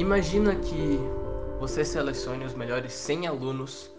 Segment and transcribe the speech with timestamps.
[0.00, 0.98] Imagina que
[1.60, 3.90] você selecione os melhores 100 alunos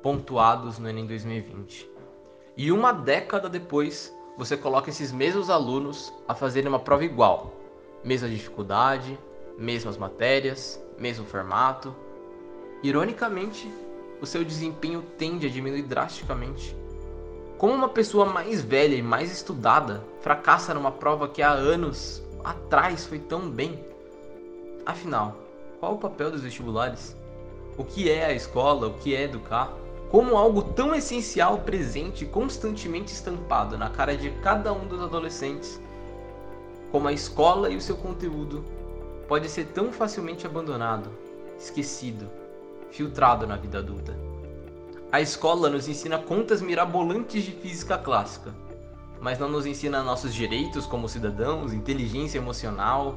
[0.00, 1.90] pontuados no Enem 2020.
[2.56, 7.56] E uma década depois, você coloca esses mesmos alunos a fazerem uma prova igual.
[8.04, 9.18] Mesma dificuldade,
[9.58, 11.92] mesmas matérias, mesmo formato.
[12.80, 13.68] Ironicamente,
[14.20, 16.76] o seu desempenho tende a diminuir drasticamente.
[17.58, 23.06] Como uma pessoa mais velha e mais estudada fracassa numa prova que há anos atrás
[23.06, 23.84] foi tão bem?
[24.86, 25.47] Afinal,
[25.80, 27.16] qual o papel dos vestibulares?
[27.76, 28.88] O que é a escola?
[28.88, 29.72] O que é educar?
[30.10, 35.80] Como algo tão essencial presente e constantemente estampado na cara de cada um dos adolescentes,
[36.90, 38.64] como a escola e o seu conteúdo
[39.28, 41.10] pode ser tão facilmente abandonado,
[41.58, 42.28] esquecido,
[42.90, 44.16] filtrado na vida adulta.
[45.12, 48.54] A escola nos ensina contas mirabolantes de física clássica,
[49.20, 53.16] mas não nos ensina nossos direitos como cidadãos, inteligência emocional,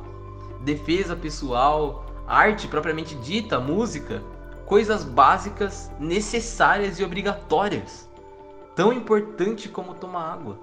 [0.63, 4.21] defesa pessoal, arte propriamente dita, música,
[4.65, 8.09] coisas básicas, necessárias e obrigatórias,
[8.75, 10.57] tão importante como tomar água.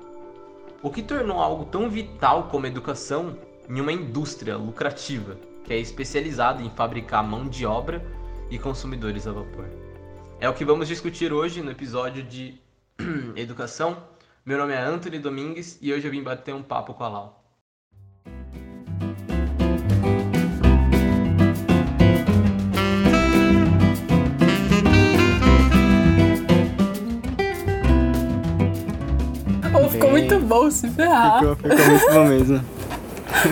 [0.82, 3.36] O que tornou algo tão vital como educação
[3.68, 5.36] em uma indústria lucrativa
[5.68, 8.02] que é especializada em fabricar mão de obra
[8.50, 9.68] e consumidores a vapor.
[10.40, 12.58] É o que vamos discutir hoje no episódio de
[13.36, 14.02] Educação.
[14.46, 17.37] Meu nome é Anthony Domingues e hoje eu vim bater um papo com a Lau.
[29.98, 31.40] Ficou muito bom se ferrar.
[31.40, 32.64] Ficou, ficou muito bom mesmo.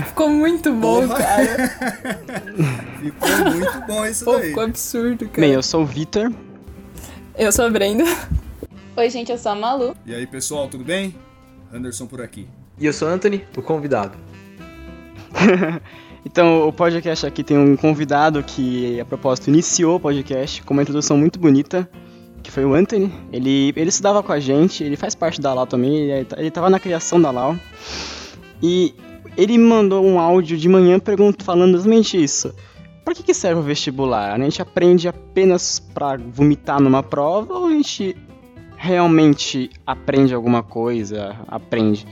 [0.06, 1.18] Ficou muito bom, Porra.
[1.18, 1.68] cara.
[2.98, 4.48] Ficou muito bom isso Pô, daí.
[4.48, 5.40] ficou absurdo, cara.
[5.40, 6.32] Bem, eu sou o Vitor.
[7.36, 8.04] Eu sou a Brenda.
[8.96, 9.94] Oi, gente, eu sou a Malu.
[10.06, 11.14] E aí, pessoal, tudo bem?
[11.70, 12.48] Anderson por aqui.
[12.78, 14.16] E eu sou Anthony, o convidado.
[16.28, 20.82] Então, o podcast aqui tem um convidado que, a propósito, iniciou o podcast com uma
[20.82, 21.88] introdução muito bonita,
[22.46, 23.12] que foi o Anthony.
[23.32, 26.70] Ele, ele estudava com a gente, ele faz parte da Lau também, ele, ele tava
[26.70, 27.56] na criação da Lau.
[28.62, 28.94] E
[29.36, 32.54] ele mandou um áudio de manhã perguntando, falando exatamente isso.
[33.04, 34.32] Pra que, que serve o vestibular?
[34.32, 38.16] A gente aprende apenas pra vomitar numa prova ou a gente
[38.76, 41.36] realmente aprende alguma coisa?
[41.48, 42.06] Aprende.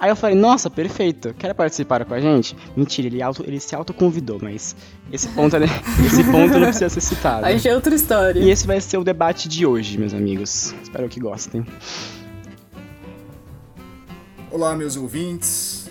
[0.00, 2.56] Aí eu falei, nossa, perfeito, quer participar com a gente?
[2.74, 4.74] Mentira, ele, auto, ele se autoconvidou, mas
[5.12, 5.66] esse ponto, né,
[6.06, 7.44] esse ponto não precisa ser citado.
[7.44, 8.40] Aí já é outra história.
[8.40, 10.74] E esse vai ser o debate de hoje, meus amigos.
[10.82, 11.66] Espero que gostem.
[14.50, 15.90] Olá, meus ouvintes,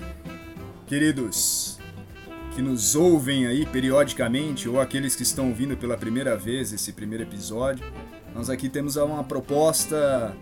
[0.87, 1.77] queridos
[2.55, 7.23] que nos ouvem aí periodicamente ou aqueles que estão ouvindo pela primeira vez esse primeiro
[7.23, 7.85] episódio.
[8.33, 10.35] Nós aqui temos uma proposta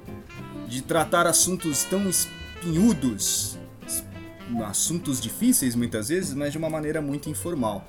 [0.68, 3.57] de tratar assuntos tão espinhudos,
[4.66, 7.84] assuntos difíceis muitas vezes, mas de uma maneira muito informal.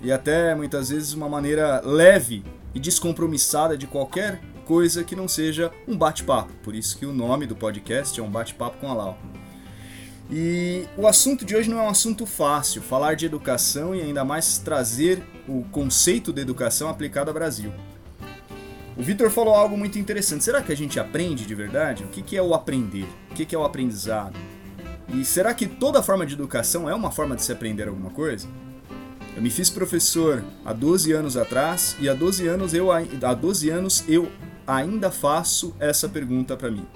[0.00, 2.42] E até muitas vezes uma maneira leve
[2.74, 6.52] e descompromissada de qualquer coisa que não seja um bate-papo.
[6.62, 9.18] Por isso que o nome do podcast é um bate-papo com a Lau.
[10.30, 14.24] E o assunto de hoje não é um assunto fácil, falar de educação e ainda
[14.24, 17.72] mais trazer o conceito de educação aplicado ao Brasil.
[18.96, 20.44] O Vitor falou algo muito interessante.
[20.44, 22.04] Será que a gente aprende de verdade?
[22.04, 23.08] O que é o aprender?
[23.30, 24.38] O que é o aprendizado?
[25.12, 28.46] E será que toda forma de educação é uma forma de se aprender alguma coisa?
[29.34, 33.70] Eu me fiz professor há 12 anos atrás e há 12 anos eu, há 12
[33.70, 34.30] anos eu
[34.66, 36.86] ainda faço essa pergunta para mim.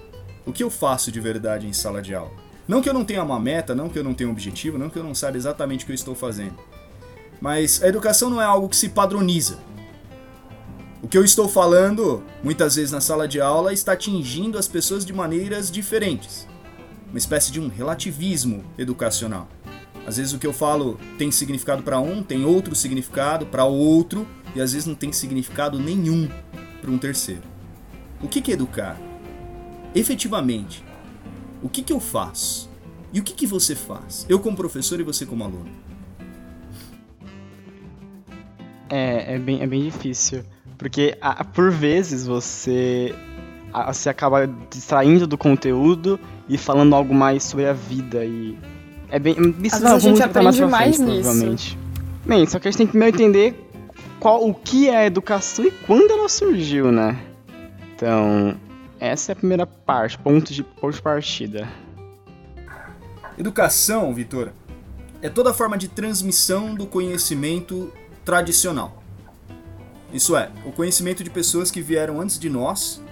[0.47, 2.31] O que eu faço de verdade em sala de aula?
[2.69, 4.89] Não que eu não tenha uma meta, não que eu não tenha um objetivo, não
[4.89, 6.55] que eu não saiba exatamente o que eu estou fazendo.
[7.41, 9.59] Mas a educação não é algo que se padroniza.
[11.03, 15.05] O que eu estou falando, muitas vezes na sala de aula, está atingindo as pessoas
[15.05, 16.47] de maneiras diferentes.
[17.15, 19.47] Uma espécie de um relativismo educacional.
[20.05, 24.27] Às vezes o que eu falo tem significado para um, tem outro significado para outro,
[24.53, 26.29] e às vezes não tem significado nenhum
[26.81, 27.43] para um terceiro.
[28.21, 28.99] O que que é educar?
[29.95, 30.85] Efetivamente,
[31.63, 32.69] o que, que eu faço?
[33.13, 34.27] E o que, que você faz?
[34.29, 35.71] Eu como professor e você como aluno.
[38.91, 40.43] É, é bem, é bem difícil.
[40.77, 43.15] Porque a- por vezes você,
[43.73, 46.19] a- você acaba distraindo do conteúdo
[46.49, 48.25] e falando algo mais sobre a vida.
[48.25, 48.59] E
[49.11, 49.37] é bem.
[49.63, 51.79] Isso Às não, vezes a gente tratar mais aprende frente, mais nisso.
[52.27, 53.69] Bem, só que a gente tem que primeiro entender
[54.19, 57.19] qual, o que é a educação e quando ela surgiu, né?
[57.95, 58.57] Então,
[58.99, 61.69] essa é a primeira parte, ponto de, ponto de partida.
[63.37, 64.53] Educação, Vitor,
[65.21, 67.93] é toda forma de transmissão do conhecimento
[68.25, 69.03] tradicional.
[70.13, 73.03] Isso é, o conhecimento de pessoas que vieram antes de nós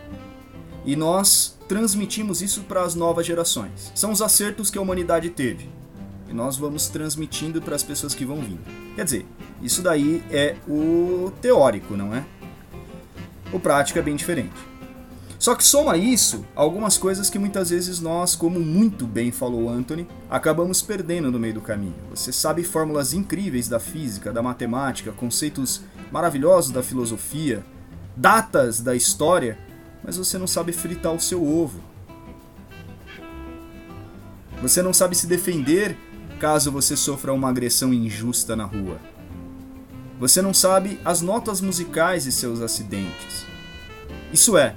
[0.84, 3.92] e nós transmitimos isso para as novas gerações.
[3.94, 5.68] São os acertos que a humanidade teve.
[6.28, 8.60] e nós vamos transmitindo para as pessoas que vão vindo.
[8.96, 9.26] Quer dizer,
[9.60, 12.24] isso daí é o teórico, não é?
[13.52, 14.54] O prático é bem diferente.
[15.38, 20.06] Só que soma isso algumas coisas que muitas vezes nós, como muito bem falou Anthony,
[20.30, 21.96] acabamos perdendo no meio do caminho.
[22.10, 25.82] Você sabe fórmulas incríveis da física, da matemática, conceitos
[26.12, 27.64] maravilhosos da filosofia,
[28.16, 29.58] datas da história,
[30.04, 31.81] mas você não sabe fritar o seu ovo.
[34.60, 35.96] Você não sabe se defender
[36.38, 38.99] caso você sofra uma agressão injusta na rua.
[40.19, 43.46] Você não sabe as notas musicais e seus acidentes.
[44.32, 44.75] Isso é,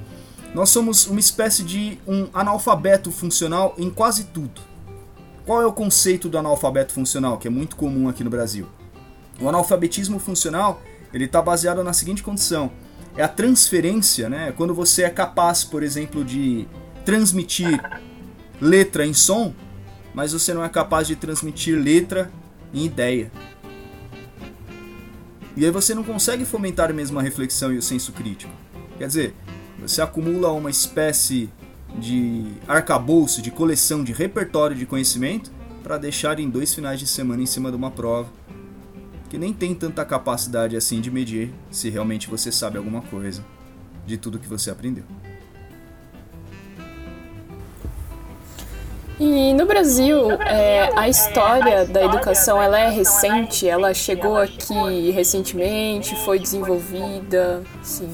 [0.54, 4.62] nós somos uma espécie de um analfabeto funcional em quase tudo.
[5.46, 8.68] Qual é o conceito do analfabeto funcional, que é muito comum aqui no Brasil?
[9.40, 10.82] O analfabetismo funcional
[11.14, 12.72] ele está baseado na seguinte condição:
[13.18, 14.54] é a transferência, né?
[14.56, 16.68] Quando você é capaz, por exemplo, de
[17.06, 17.82] transmitir
[18.60, 19.54] letra em som,
[20.14, 22.32] mas você não é capaz de transmitir letra
[22.74, 23.32] em ideia.
[25.56, 28.52] E aí você não consegue fomentar mesmo a reflexão e o senso crítico.
[28.98, 29.34] Quer dizer,
[29.80, 31.50] você acumula uma espécie
[31.98, 35.52] de arcabouço, de coleção, de repertório de conhecimento
[35.82, 38.30] para deixar em dois finais de semana em cima de uma prova
[39.36, 43.44] que nem tem tanta capacidade assim de medir se realmente você sabe alguma coisa
[44.06, 45.04] de tudo que você aprendeu.
[49.20, 56.16] E no Brasil, é, a história da educação ela é recente, ela chegou aqui recentemente,
[56.24, 58.10] foi desenvolvida, sim.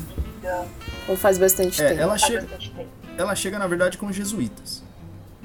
[1.08, 2.02] Ou faz bastante É, tempo?
[2.02, 2.48] ela chega,
[3.16, 4.84] ela chega na verdade com os jesuítas.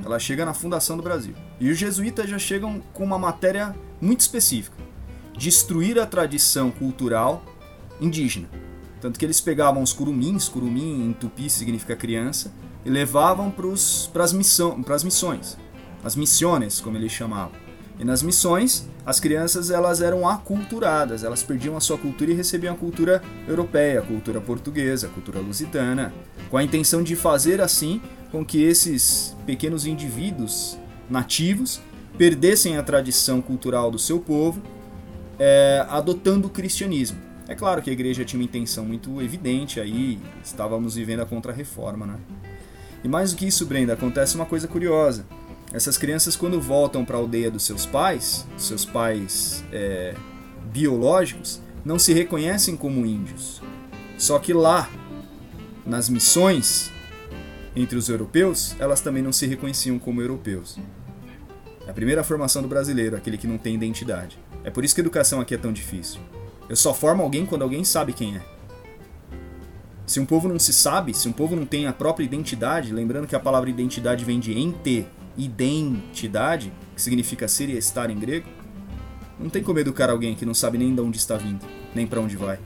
[0.03, 1.35] Ela chega na fundação do Brasil.
[1.61, 4.77] E os jesuítas já chegam com uma matéria muito específica:
[5.37, 7.45] destruir a tradição cultural
[8.01, 8.49] indígena.
[9.01, 12.53] Tanto que eles pegavam os curumins, curumim em tupi significa criança,
[12.85, 15.59] e levavam para as missão, missões,
[16.05, 17.67] as missões, como eles chamavam.
[17.99, 22.75] E nas missões, as crianças elas eram aculturadas, elas perdiam a sua cultura e recebiam
[22.75, 26.13] a cultura europeia, a cultura portuguesa, a cultura lusitana,
[26.51, 28.01] com a intenção de fazer assim
[28.31, 30.79] com que esses pequenos indivíduos
[31.09, 31.81] nativos
[32.19, 34.63] perdessem a tradição cultural do seu povo,
[35.39, 37.19] é, adotando o cristianismo.
[37.49, 42.07] É claro que a igreja tinha uma intenção muito evidente aí, estávamos vivendo a contra-reforma,
[42.07, 42.19] né?
[43.05, 45.25] E mais do que isso, Brenda, acontece uma coisa curiosa.
[45.73, 50.15] Essas crianças, quando voltam para a aldeia dos seus pais, seus pais é,
[50.73, 53.63] biológicos, não se reconhecem como índios.
[54.19, 54.91] Só que lá,
[55.85, 56.91] nas missões
[57.77, 60.79] entre os europeus, elas também não se reconheciam como europeus.
[61.87, 64.39] É a primeira formação do brasileiro, aquele que não tem identidade.
[64.67, 66.21] É por isso que a educação aqui é tão difícil.
[66.69, 68.43] Eu só formo alguém quando alguém sabe quem é.
[70.05, 73.29] Se um povo não se sabe, se um povo não tem a própria identidade, lembrando
[73.29, 75.07] que a palavra identidade vem de ente,
[75.39, 78.49] identidade, que significa ser e estar em grego,
[79.39, 81.65] não tem como educar alguém que não sabe nem de onde está vindo,
[81.95, 82.59] nem para onde vai.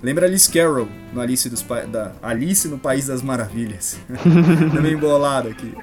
[0.00, 1.80] Lembra Alice Carroll, no Alice, dos pa...
[1.80, 3.98] da Alice no País das Maravilhas.
[4.72, 5.74] Também embolado aqui.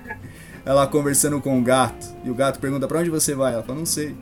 [0.66, 3.54] Ela conversando com o gato, e o gato pergunta para onde você vai?
[3.54, 4.16] Ela fala, não sei.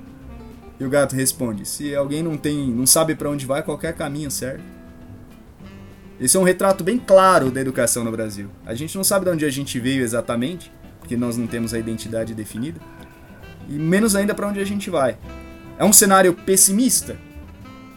[0.80, 4.30] E o gato responde: se alguém não tem, não sabe para onde vai, qualquer caminho
[4.30, 4.64] serve.
[6.20, 8.50] Esse é um retrato bem claro da educação no Brasil.
[8.66, 11.80] A gente não sabe de onde a gente veio exatamente, porque nós não temos a
[11.80, 12.80] identidade definida,
[13.70, 15.18] e menos ainda para onde a gente vai.
[15.78, 17.18] É um cenário pessimista,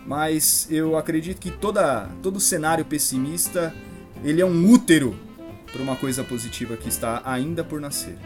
[0.07, 3.75] mas eu acredito que toda, todo cenário pessimista
[4.23, 5.17] ele é um útero
[5.73, 8.19] para uma coisa positiva que está ainda por nascer.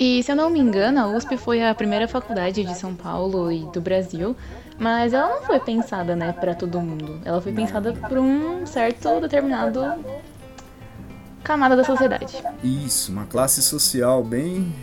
[0.00, 3.52] E se eu não me engano, a USP foi a primeira faculdade de São Paulo
[3.52, 4.34] e do Brasil,
[4.78, 7.20] mas ela não foi pensada, né, para todo mundo.
[7.22, 9.82] Ela foi pensada por um certo determinado
[11.44, 12.42] camada da sociedade.
[12.64, 14.74] Isso, uma classe social bem.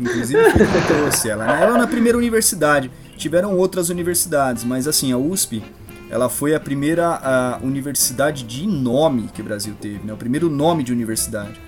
[0.00, 0.42] Inclusive
[0.88, 1.46] trouxe ela.
[1.46, 1.62] Né?
[1.62, 2.90] Ela na primeira universidade.
[3.16, 5.62] Tiveram outras universidades, mas assim, a USP
[6.10, 10.12] ela foi a primeira a universidade de nome que o Brasil teve, né?
[10.12, 11.60] o primeiro nome de universidade.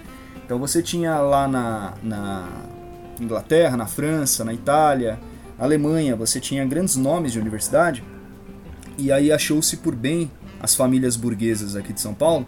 [0.44, 2.48] Então você tinha lá na, na
[3.20, 5.20] Inglaterra, na França, na Itália,
[5.58, 8.02] na Alemanha, você tinha grandes nomes de universidade,
[8.96, 12.46] e aí achou-se por bem as famílias burguesas aqui de São Paulo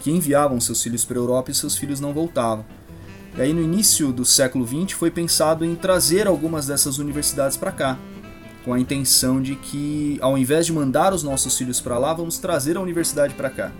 [0.00, 2.64] que enviavam seus filhos para a Europa e seus filhos não voltavam.
[3.36, 7.72] E aí no início do século XX foi pensado em trazer algumas dessas universidades para
[7.72, 7.98] cá,
[8.64, 12.38] com a intenção de que ao invés de mandar os nossos filhos para lá, vamos
[12.38, 13.72] trazer a universidade para cá.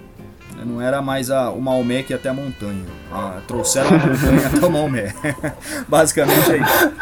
[0.64, 2.84] Não era mais a, o Maomé que ia até a montanha.
[3.10, 5.14] Ah, trouxeram a montanha até o Maomé.
[5.88, 6.92] Basicamente é isso.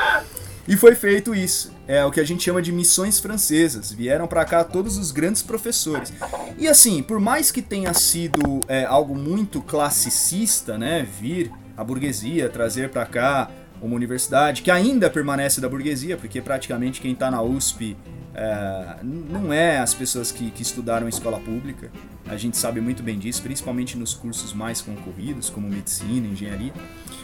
[0.67, 1.73] E foi feito isso.
[1.89, 3.93] É o que a gente chama de missões francesas.
[3.93, 6.13] Vieram para cá todos os grandes professores.
[6.57, 12.49] E assim, por mais que tenha sido é, algo muito classicista, né, vir a burguesia
[12.49, 13.51] trazer para cá
[13.83, 17.97] uma universidade que ainda permanece da burguesia, porque praticamente quem está na USP
[18.35, 21.91] é, não é as pessoas que, que estudaram escola pública.
[22.27, 26.73] A gente sabe muito bem disso, principalmente nos cursos mais concorridos, como medicina, engenharia.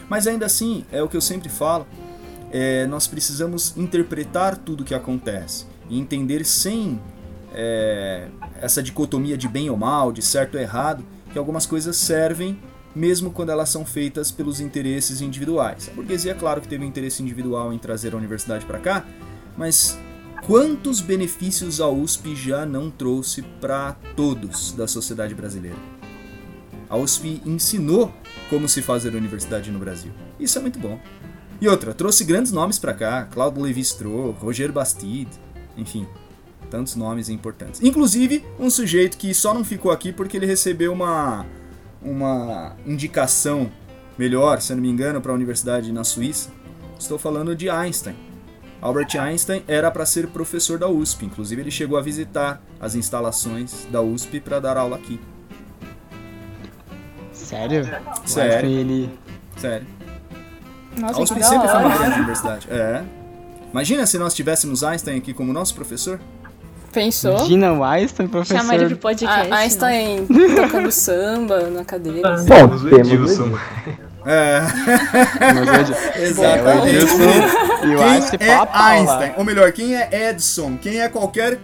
[0.09, 1.87] Mas ainda assim, é o que eu sempre falo,
[2.51, 6.99] é, nós precisamos interpretar tudo o que acontece e entender sem
[7.53, 8.27] é,
[8.61, 12.59] essa dicotomia de bem ou mal, de certo ou errado, que algumas coisas servem
[12.95, 15.89] mesmo quando elas são feitas pelos interesses individuais.
[15.91, 19.05] A burguesia, claro que teve um interesse individual em trazer a universidade para cá,
[19.57, 19.97] mas
[20.45, 25.77] quantos benefícios a USP já não trouxe para todos da sociedade brasileira?
[26.89, 28.11] A USP ensinou
[28.49, 30.11] como se fazer universidade no Brasil.
[30.39, 30.99] Isso é muito bom.
[31.61, 35.29] E outra, trouxe grandes nomes para cá, Claudio Lévi-Strauss, Roger Bastide,
[35.77, 36.07] enfim,
[36.71, 37.81] tantos nomes importantes.
[37.83, 41.45] Inclusive, um sujeito que só não ficou aqui porque ele recebeu uma
[42.01, 43.71] uma indicação
[44.17, 46.49] melhor, se eu não me engano, para a universidade na Suíça.
[46.97, 48.15] Estou falando de Einstein.
[48.81, 53.85] Albert Einstein era para ser professor da USP, inclusive ele chegou a visitar as instalações
[53.91, 55.19] da USP para dar aula aqui.
[57.33, 57.83] Sério?
[58.25, 58.69] Sério.
[58.69, 59.09] Ele...
[59.57, 59.87] Sério.
[60.97, 62.67] Nossa, a USP sempre foi uma grande universidade.
[62.69, 63.03] É.
[63.71, 66.19] Imagina se nós tivéssemos Einstein aqui como nosso professor.
[66.91, 67.35] Pensou?
[67.37, 68.57] Imagina o Einstein, professor.
[68.57, 69.39] Chamar ele pro podcast.
[69.41, 69.55] A né?
[69.57, 72.33] Einstein tocando samba na cadeira.
[72.33, 72.45] assim.
[72.47, 73.57] Temos o Edilson.
[74.25, 74.59] É,
[75.79, 76.87] hoje- É, o exatamente.
[76.95, 78.89] Edilson e o Einstein Quem é pau a pau lá.
[78.91, 79.31] Einstein?
[79.37, 80.77] Ou melhor, quem é Edson?
[80.81, 81.59] Quem é qualquer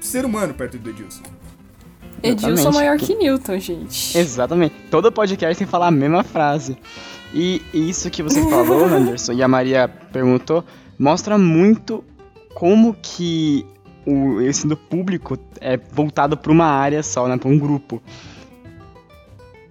[0.00, 1.22] ser humano perto do Edilson?
[2.22, 2.74] Edilson Exatamente.
[2.78, 4.16] maior que Newton, gente.
[4.18, 4.74] Exatamente.
[4.90, 6.76] Todo podcast tem que falar a mesma frase.
[7.32, 10.64] E isso que você falou, Anderson, e a Maria perguntou,
[10.98, 12.04] mostra muito
[12.54, 13.64] como que
[14.06, 18.02] o ensino público é voltado para uma área só, né, para um grupo.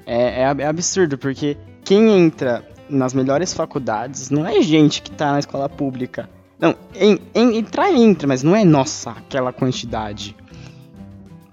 [0.05, 5.31] É, é é absurdo, porque quem entra nas melhores faculdades não é gente que tá
[5.33, 6.29] na escola pública.
[6.59, 10.35] Não, em, em- entrar entra, mas não é nossa aquela quantidade.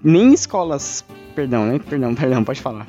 [0.03, 1.05] Nem escolas.
[1.35, 1.79] Perdão, né?
[1.79, 2.87] Perdão, perdão, pode falar.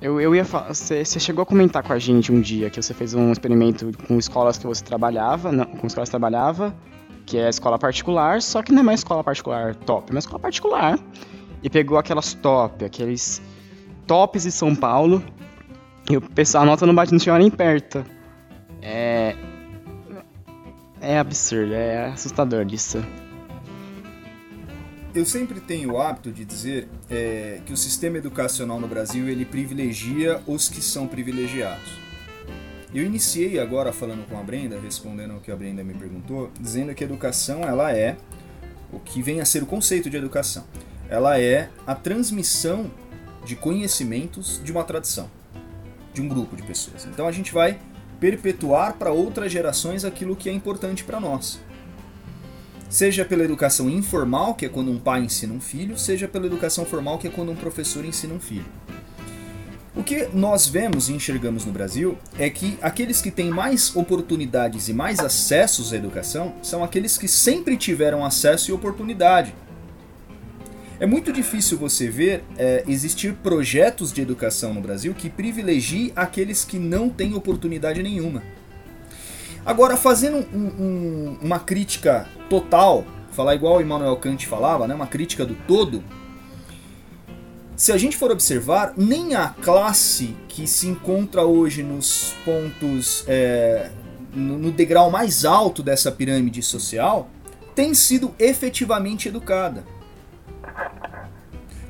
[0.00, 0.72] Eu, eu ia falar.
[0.72, 4.16] Você, chegou a comentar com a gente um dia que você fez um experimento com
[4.18, 5.50] escolas que você trabalhava.
[5.50, 6.74] Não, com escolas que trabalhava,
[7.28, 10.38] que é escola particular, só que não é uma escola particular top, é uma escola
[10.38, 10.98] particular.
[11.62, 13.42] E pegou aquelas top, aqueles
[14.06, 15.22] tops de São Paulo.
[16.10, 18.02] E o pessoal, a nota não bate, não chegava nem perto.
[18.80, 19.36] É.
[21.02, 23.04] É absurdo, é assustador isso.
[25.14, 29.44] Eu sempre tenho o hábito de dizer é, que o sistema educacional no Brasil ele
[29.44, 32.07] privilegia os que são privilegiados.
[32.92, 36.94] Eu iniciei agora falando com a Brenda, respondendo ao que a Brenda me perguntou, dizendo
[36.94, 38.16] que educação ela é
[38.90, 40.64] o que vem a ser o conceito de educação.
[41.08, 42.90] Ela é a transmissão
[43.44, 45.30] de conhecimentos de uma tradição,
[46.14, 47.04] de um grupo de pessoas.
[47.04, 47.78] Então a gente vai
[48.18, 51.60] perpetuar para outras gerações aquilo que é importante para nós.
[52.88, 56.86] Seja pela educação informal, que é quando um pai ensina um filho, seja pela educação
[56.86, 58.64] formal, que é quando um professor ensina um filho.
[59.98, 64.88] O que nós vemos e enxergamos no Brasil é que aqueles que têm mais oportunidades
[64.88, 69.52] e mais acessos à educação são aqueles que sempre tiveram acesso e oportunidade.
[71.00, 76.64] É muito difícil você ver é, existir projetos de educação no Brasil que privilegiem aqueles
[76.64, 78.42] que não têm oportunidade nenhuma.
[79.66, 85.06] Agora, fazendo um- um- uma crítica total, falar igual o Immanuel Kant falava, né, uma
[85.08, 86.02] crítica do todo,
[87.78, 93.92] se a gente for observar, nem a classe que se encontra hoje nos pontos, é,
[94.34, 97.30] no, no degrau mais alto dessa pirâmide social,
[97.76, 99.84] tem sido efetivamente educada.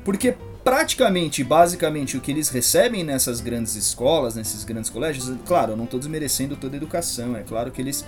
[0.05, 5.77] Porque praticamente, basicamente, o que eles recebem nessas grandes escolas, nesses grandes colégios, claro, eu
[5.77, 8.05] não estou desmerecendo toda a educação, é claro que eles,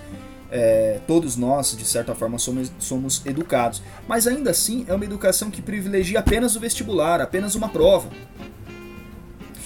[0.52, 5.50] é, todos nós, de certa forma, somos, somos educados, mas ainda assim é uma educação
[5.50, 8.10] que privilegia apenas o vestibular, apenas uma prova.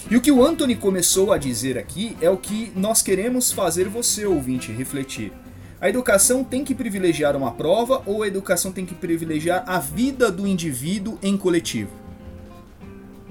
[0.09, 3.88] E o que o Anthony começou a dizer aqui é o que nós queremos fazer
[3.88, 5.33] você, ouvinte, refletir.
[5.81, 10.31] A educação tem que privilegiar uma prova ou a educação tem que privilegiar a vida
[10.31, 11.90] do indivíduo em coletivo?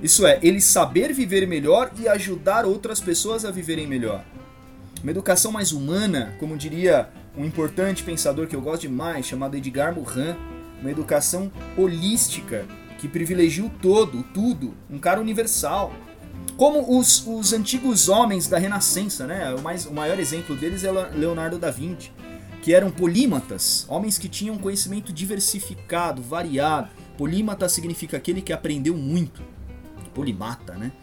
[0.04, 4.24] Isso é, ele saber viver melhor e ajudar outras pessoas a viverem melhor.
[5.02, 9.94] Uma educação mais humana, como diria um importante pensador que eu gosto demais, chamado Edgar
[9.94, 10.36] Morin,
[10.82, 12.66] uma educação holística,
[12.98, 15.94] que privilegia o todo, o tudo, um cara universal.
[16.58, 19.54] Como os, os antigos homens da Renascença, né?
[19.54, 22.12] O, mais, o maior exemplo deles é Leonardo da Vinci,
[22.62, 26.90] que eram polímatas, homens que tinham conhecimento diversificado, variado.
[27.18, 29.44] Polímata significa aquele que aprendeu muito
[30.16, 30.94] polimata, né?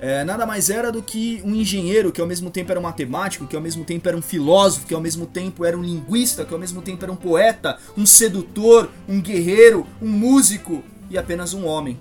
[0.00, 3.46] É, nada mais era do que um engenheiro que ao mesmo tempo era um matemático,
[3.46, 6.54] que ao mesmo tempo era um filósofo, que ao mesmo tempo era um linguista, que
[6.54, 11.66] ao mesmo tempo era um poeta, um sedutor, um guerreiro, um músico e apenas um
[11.66, 11.98] homem.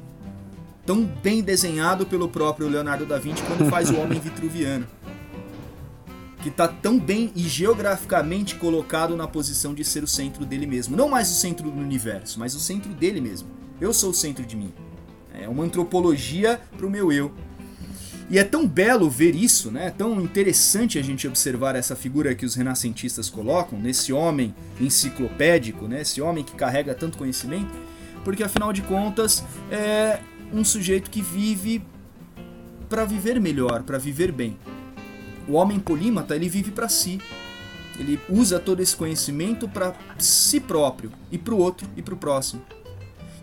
[0.86, 4.88] Tão bem desenhado pelo próprio Leonardo da Vinci quando faz o homem vitruviano.
[6.42, 10.96] Que está tão bem e geograficamente colocado na posição de ser o centro dele mesmo.
[10.96, 13.50] Não mais o centro do universo, mas o centro dele mesmo.
[13.82, 14.74] Eu sou o centro de mim.
[15.34, 17.34] É uma antropologia para o meu eu.
[18.30, 19.88] E é tão belo ver isso, né?
[19.88, 25.88] É tão interessante a gente observar essa figura que os renascentistas colocam, nesse homem enciclopédico,
[25.88, 26.02] né?
[26.02, 27.74] Esse homem que carrega tanto conhecimento,
[28.24, 30.20] porque afinal de contas é
[30.54, 31.82] um sujeito que vive
[32.88, 34.56] para viver melhor, para viver bem.
[35.48, 37.20] O homem polímata, ele vive para si.
[37.98, 42.18] Ele usa todo esse conhecimento para si próprio e para o outro e para o
[42.18, 42.62] próximo.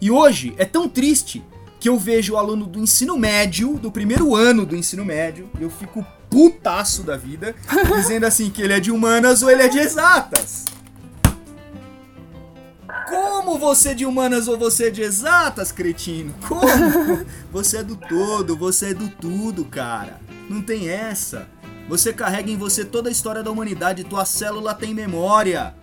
[0.01, 1.43] E hoje é tão triste
[1.79, 5.71] que eu vejo o aluno do ensino médio, do primeiro ano do ensino médio, eu
[5.71, 7.55] fico putaço da vida,
[7.97, 10.65] dizendo assim que ele é de humanas ou ele é de exatas.
[13.09, 16.35] Como você é de humanas ou você é de exatas, cretino?
[16.49, 17.25] Como?
[17.53, 20.21] Você é do todo, você é do tudo, cara.
[20.51, 21.49] Não tem essa.
[21.89, 25.75] Você carrega em você toda a história da humanidade, tua célula tem memória.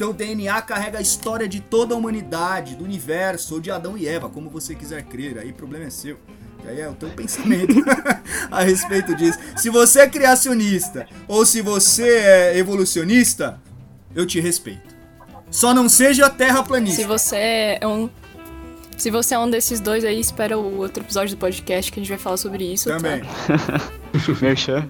[0.00, 4.08] Teu DNA carrega a história de toda a humanidade, do universo, ou de Adão e
[4.08, 6.18] Eva, como você quiser crer, aí o problema é seu.
[6.64, 7.74] E aí é o teu pensamento
[8.50, 9.38] a respeito disso.
[9.58, 13.60] Se você é criacionista ou se você é evolucionista,
[14.14, 14.96] eu te respeito.
[15.50, 17.02] Só não seja terraplanista.
[17.02, 18.08] Se você é um.
[18.96, 22.02] Se você é um desses dois aí, espera o outro episódio do podcast que a
[22.02, 22.88] gente vai falar sobre isso.
[22.88, 23.20] Também.
[23.20, 23.82] Tá?
[24.40, 24.88] Merchan.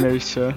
[0.00, 0.56] Merchan.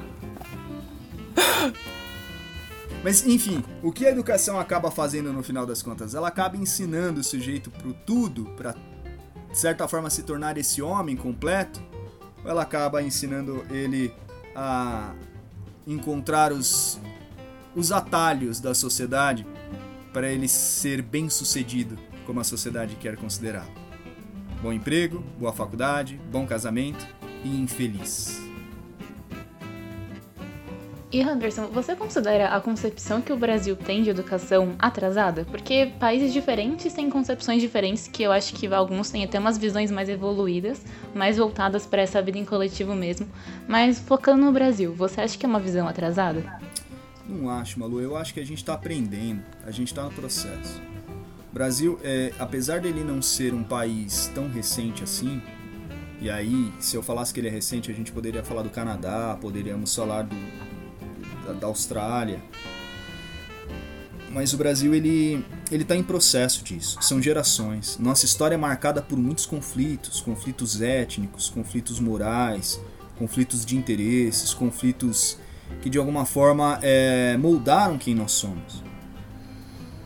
[3.06, 6.16] Mas enfim, o que a educação acaba fazendo no final das contas?
[6.16, 11.16] Ela acaba ensinando o sujeito pro tudo, para de certa forma se tornar esse homem
[11.16, 11.80] completo,
[12.44, 14.12] ou ela acaba ensinando ele
[14.56, 15.14] a
[15.86, 17.00] encontrar os,
[17.76, 19.46] os atalhos da sociedade
[20.12, 23.70] para ele ser bem sucedido como a sociedade quer considerá-lo.
[24.64, 27.06] Bom emprego, boa faculdade, bom casamento
[27.44, 28.45] e infeliz.
[31.12, 35.46] E Anderson, você considera a concepção que o Brasil tem de educação atrasada?
[35.46, 39.92] Porque países diferentes têm concepções diferentes, que eu acho que alguns têm até umas visões
[39.92, 43.28] mais evoluídas, mais voltadas para essa vida em coletivo mesmo.
[43.68, 46.60] Mas focando no Brasil, você acha que é uma visão atrasada?
[47.30, 48.02] Não acho, Malu.
[48.02, 50.82] Eu acho que a gente está aprendendo, a gente está no processo.
[51.52, 55.42] O Brasil, é, apesar dele não ser um país tão recente assim,
[56.20, 59.38] e aí, se eu falasse que ele é recente, a gente poderia falar do Canadá,
[59.40, 60.36] poderíamos falar do,
[61.46, 62.42] da, da Austrália.
[64.32, 66.98] Mas o Brasil ele ele está em processo disso.
[67.02, 67.98] São gerações.
[67.98, 72.80] Nossa história é marcada por muitos conflitos, conflitos étnicos, conflitos morais,
[73.18, 75.38] conflitos de interesses, conflitos
[75.82, 78.84] que de alguma forma é, moldaram quem nós somos.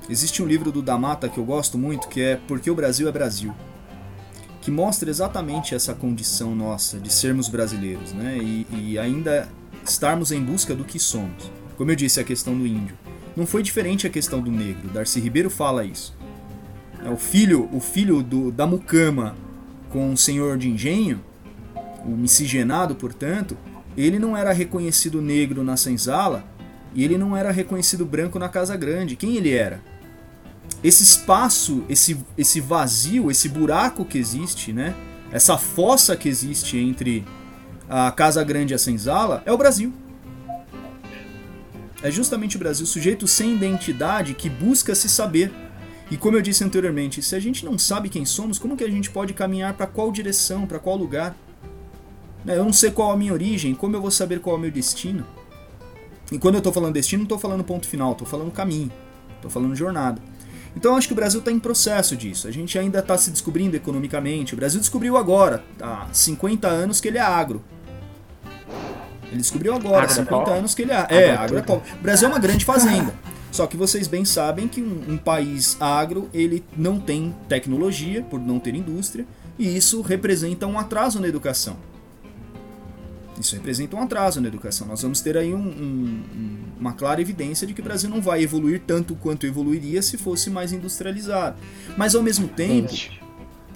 [0.10, 3.12] Existe um livro do Damata que eu gosto muito que é Porque o Brasil é
[3.12, 3.54] Brasil,
[4.62, 8.38] que mostra exatamente essa condição nossa de sermos brasileiros, né?
[8.38, 9.48] E, e ainda
[9.90, 11.52] estarmos em busca do que somos.
[11.78, 12.98] Como eu disse, a questão do índio.
[13.36, 14.90] Não foi diferente a questão do negro.
[14.90, 16.16] Darcy Ribeiro fala isso.
[17.04, 19.36] É, o filho, o filho do, da mucama
[19.90, 21.24] com o senhor de engenho,
[22.06, 23.58] o miscigenado, portanto,
[23.98, 26.44] ele não era reconhecido negro na senzala
[26.94, 29.16] e ele não era reconhecido branco na casa grande.
[29.16, 29.82] Quem ele era?
[30.84, 34.96] Esse espaço, esse, esse vazio, esse buraco que existe, né?
[35.32, 37.26] Essa fossa que existe entre
[37.90, 39.92] a Casa Grande e a Senzala, é o Brasil.
[42.02, 45.52] É justamente o Brasil, sujeito sem identidade que busca se saber.
[46.10, 48.90] E como eu disse anteriormente, se a gente não sabe quem somos, como que a
[48.90, 51.36] gente pode caminhar para qual direção, para qual lugar?
[52.46, 54.62] Né, eu não sei qual a minha origem, como eu vou saber qual é o
[54.62, 55.26] meu destino?
[56.32, 58.92] E quando eu estou falando destino, não estou falando ponto final, estou falando caminho,
[59.36, 60.22] estou falando jornada.
[60.76, 62.48] Então eu acho que o Brasil está em processo disso.
[62.48, 64.54] A gente ainda está se descobrindo economicamente.
[64.54, 67.64] O Brasil descobriu agora, há 50 anos, que ele é agro.
[69.32, 71.08] Ele descobriu agora, há 50 anos, que ele é.
[71.10, 71.86] É, agroecólogo.
[72.00, 73.14] O Brasil é uma grande fazenda.
[73.52, 78.40] Só que vocês bem sabem que um, um, país agro ele não tem tecnologia por
[78.40, 79.26] não ter indústria
[79.58, 81.78] e isso representa um atraso na educação.
[83.40, 84.86] Isso representa um atraso na educação.
[84.88, 86.24] Nós vamos ter aí um, um,
[86.80, 90.50] uma clara evidência de que o Brasil não vai evoluir tanto quanto evoluiria se fosse
[90.50, 91.58] mais industrializado.
[91.98, 92.94] Mas ao mesmo tempo,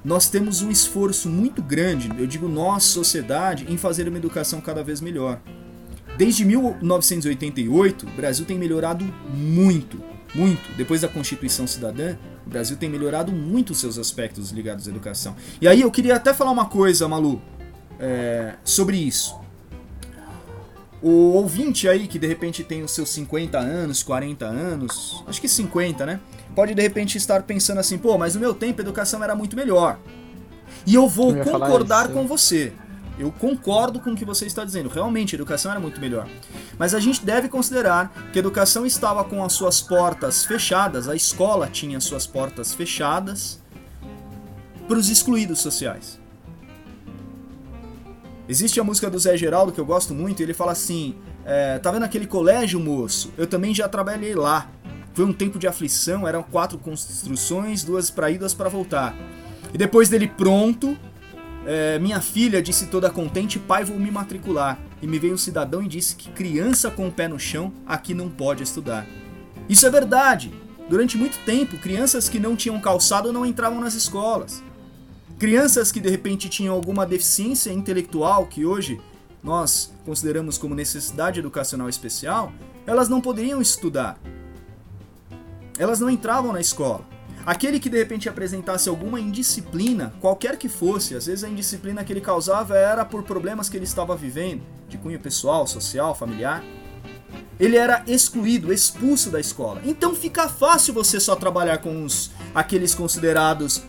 [0.04, 4.84] nós temos um esforço muito grande, eu digo nós, sociedade, em fazer uma educação cada
[4.84, 5.40] vez melhor.
[6.18, 10.00] Desde 1988, o Brasil tem melhorado muito,
[10.36, 10.72] muito.
[10.78, 15.36] Depois da Constituição Cidadã, o Brasil tem melhorado muito os seus aspectos ligados à educação.
[15.60, 17.42] E aí eu queria até falar uma coisa, Malu.
[18.00, 19.36] é, sobre isso.
[21.04, 25.50] O ouvinte aí que de repente tem os seus 50 anos, 40 anos, acho que
[25.50, 26.22] 50, né?
[26.56, 29.54] Pode de repente estar pensando assim, pô, mas no meu tempo a educação era muito
[29.54, 30.00] melhor.
[30.88, 32.14] E eu vou Eu concordar isso.
[32.14, 32.72] com você.
[33.20, 34.88] Eu concordo com o que você está dizendo.
[34.90, 36.28] Realmente, a educação era muito melhor.
[36.80, 41.16] Mas a gente deve considerar que a educação estava com as suas portas fechadas, a
[41.16, 43.62] escola tinha suas portas fechadas
[44.88, 46.23] para os excluídos sociais.
[48.48, 51.92] Existe a música do Zé Geraldo que eu gosto muito, ele fala assim: é, Tá
[51.92, 53.32] vendo aquele colégio, moço?
[53.38, 54.70] Eu também já trabalhei lá.
[55.14, 59.16] Foi um tempo de aflição, eram quatro construções, duas para ir, duas para voltar.
[59.74, 60.98] E depois dele pronto,
[61.66, 64.78] é, minha filha disse toda contente: Pai, vou me matricular.
[65.02, 68.14] E me veio um cidadão e disse que criança com o pé no chão aqui
[68.14, 69.06] não pode estudar.
[69.70, 70.52] Isso é verdade.
[70.90, 74.62] Durante muito tempo, crianças que não tinham calçado não entravam nas escolas.
[75.44, 79.02] Crianças que de repente tinham alguma deficiência intelectual que hoje
[79.44, 82.54] nós consideramos como necessidade educacional especial,
[82.88, 84.18] elas não poderiam estudar.
[85.78, 87.06] Elas não entravam na escola.
[87.46, 92.14] Aquele que de repente apresentasse alguma indisciplina, qualquer que fosse, às vezes a indisciplina que
[92.14, 96.64] ele causava era por problemas que ele estava vivendo, de cunho pessoal, social, familiar.
[97.60, 99.82] Ele era excluído, expulso da escola.
[99.84, 103.84] Então fica fácil você só trabalhar com os aqueles considerados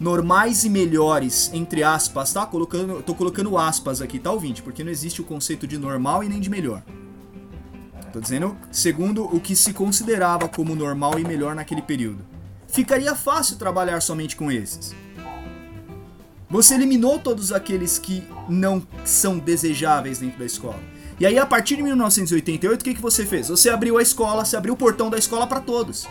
[0.00, 2.46] normais e melhores, entre aspas, tá?
[2.46, 4.62] Colocando, tô colocando aspas aqui, tá, ouvinte?
[4.62, 6.82] Porque não existe o conceito de normal e nem de melhor.
[8.10, 12.24] Tô dizendo segundo o que se considerava como normal e melhor naquele período.
[12.66, 14.94] Ficaria fácil trabalhar somente com esses.
[16.48, 20.80] Você eliminou todos aqueles que não são desejáveis dentro da escola.
[21.20, 23.48] E aí, a partir de 1988, o que, que você fez?
[23.48, 26.08] Você abriu a escola, você abriu o portão da escola para todos.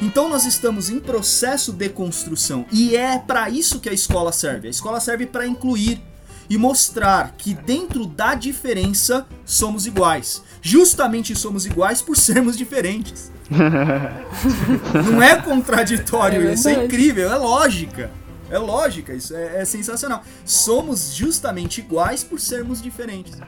[0.00, 4.68] Então nós estamos em processo de construção e é para isso que a escola serve.
[4.68, 6.00] A escola serve para incluir
[6.48, 10.42] e mostrar que dentro da diferença somos iguais.
[10.60, 13.32] Justamente somos iguais por sermos diferentes.
[15.10, 18.10] Não é contraditório É isso, é incrível, é lógica.
[18.50, 20.22] É lógica, isso é, é sensacional.
[20.44, 23.38] Somos justamente iguais por sermos diferentes.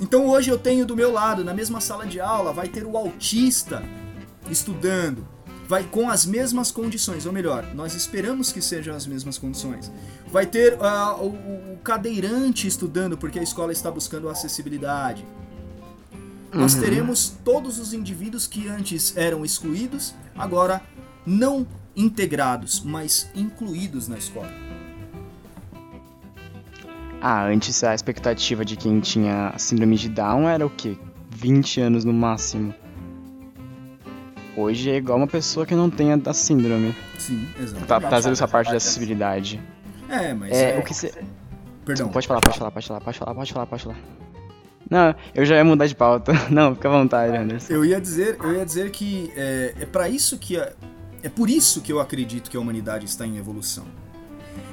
[0.00, 2.96] Então hoje eu tenho do meu lado, na mesma sala de aula, vai ter o
[2.96, 3.82] autista
[4.50, 5.26] estudando,
[5.68, 9.90] vai com as mesmas condições, ou melhor, nós esperamos que sejam as mesmas condições.
[10.30, 11.28] Vai ter ah, o,
[11.74, 15.24] o cadeirante estudando porque a escola está buscando acessibilidade.
[16.52, 20.80] Nós teremos todos os indivíduos que antes eram excluídos, agora
[21.26, 24.50] não integrados, mas incluídos na escola.
[27.20, 30.96] Ah, antes a expectativa de quem tinha síndrome de Down era o quê?
[31.30, 32.74] 20 anos no máximo.
[34.56, 36.94] Hoje é igual uma pessoa que não tem a síndrome.
[37.18, 37.84] Sim, exato.
[37.84, 39.60] Tá trazendo essa parte de acessibilidade.
[40.08, 41.12] É, mas É, é, o que você.
[41.84, 42.08] perdão.
[42.08, 43.96] Pode falar, pode falar, pode falar, pode falar, pode falar, pode falar.
[44.88, 46.32] Não, eu já ia mudar de pauta.
[46.48, 47.72] Não, fica à vontade, Anderson.
[47.72, 50.72] Eu ia dizer, eu ia dizer que é, é para isso que a,
[51.22, 53.84] é por isso que eu acredito que a humanidade está em evolução.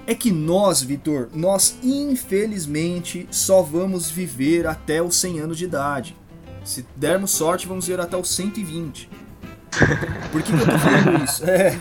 [0.06, 6.16] É que nós, Vitor, nós infelizmente só vamos viver até os 100 anos de idade.
[6.64, 9.10] Se dermos sorte, vamos viver até os 120.
[10.32, 11.44] Por que, que eu tô falando isso?
[11.46, 11.80] É,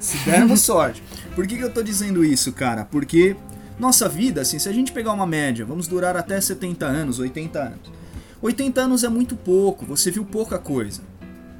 [0.00, 1.02] se dermos sorte.
[1.34, 2.84] Por que, que eu tô dizendo isso, cara?
[2.84, 3.36] Porque
[3.78, 7.58] nossa vida, assim, se a gente pegar uma média, vamos durar até 70 anos, 80
[7.58, 7.92] anos.
[8.40, 11.02] 80 anos é muito pouco, você viu pouca coisa.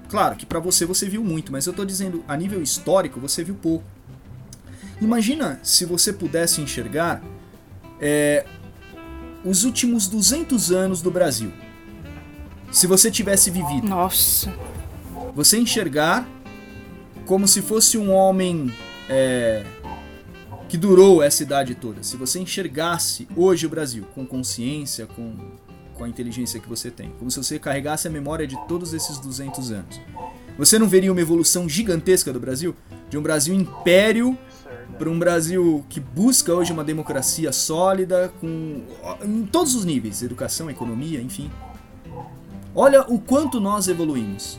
[0.09, 3.43] Claro que pra você você viu muito, mas eu tô dizendo a nível histórico você
[3.43, 3.85] viu pouco.
[5.01, 7.23] Imagina se você pudesse enxergar
[8.01, 8.47] é,
[9.45, 11.53] os últimos 200 anos do Brasil.
[12.71, 14.53] Se você tivesse vivido Nossa.
[15.37, 16.27] Você enxergar
[17.27, 18.73] como se fosse um homem
[19.07, 19.67] é,
[20.67, 22.03] que durou essa idade toda.
[22.03, 25.35] Se você enxergasse hoje o Brasil com consciência, com,
[25.93, 29.19] com a inteligência que você tem, como se você carregasse a memória de todos esses
[29.19, 30.01] 200 anos,
[30.57, 32.75] você não veria uma evolução gigantesca do Brasil?
[33.11, 34.39] De um Brasil império
[34.99, 38.81] para um Brasil que busca hoje uma democracia sólida, com
[39.23, 41.51] em todos os níveis, educação, economia, enfim.
[42.75, 44.59] Olha o quanto nós evoluímos.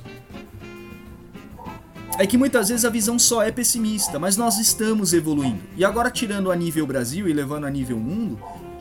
[2.18, 5.62] É que muitas vezes a visão só é pessimista, mas nós estamos evoluindo.
[5.76, 8.40] E agora, tirando a nível Brasil e levando a nível mundo,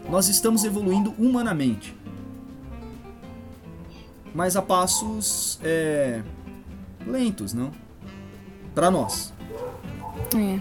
[0.08, 1.94] nós estamos evoluindo humanamente.
[4.34, 6.22] Mas a passos é,
[7.06, 7.72] lentos, não?
[8.74, 9.32] Para nós.
[10.34, 10.58] É.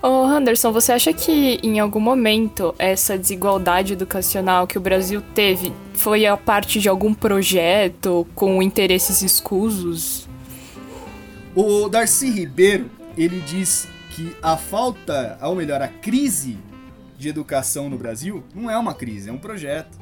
[0.00, 5.72] Ô, Anderson, você acha que em algum momento essa desigualdade educacional que o Brasil teve
[5.94, 10.28] foi a parte de algum projeto com interesses escusos?
[11.54, 16.58] O Darcy Ribeiro, ele diz que a falta, ou melhor, a crise
[17.18, 19.98] de educação no Brasil não é uma crise, é um projeto.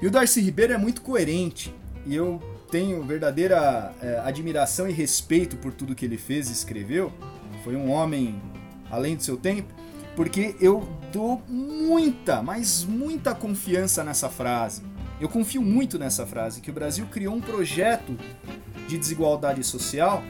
[0.00, 1.74] E o Darcy Ribeiro é muito coerente
[2.04, 7.12] e eu tenho verdadeira é, admiração e respeito por tudo que ele fez e escreveu.
[7.62, 8.40] Foi um homem
[8.90, 9.72] além do seu tempo,
[10.16, 14.82] porque eu dou muita, mas muita confiança nessa frase.
[15.20, 18.18] Eu confio muito nessa frase que o Brasil criou um projeto
[18.92, 20.22] de desigualdade social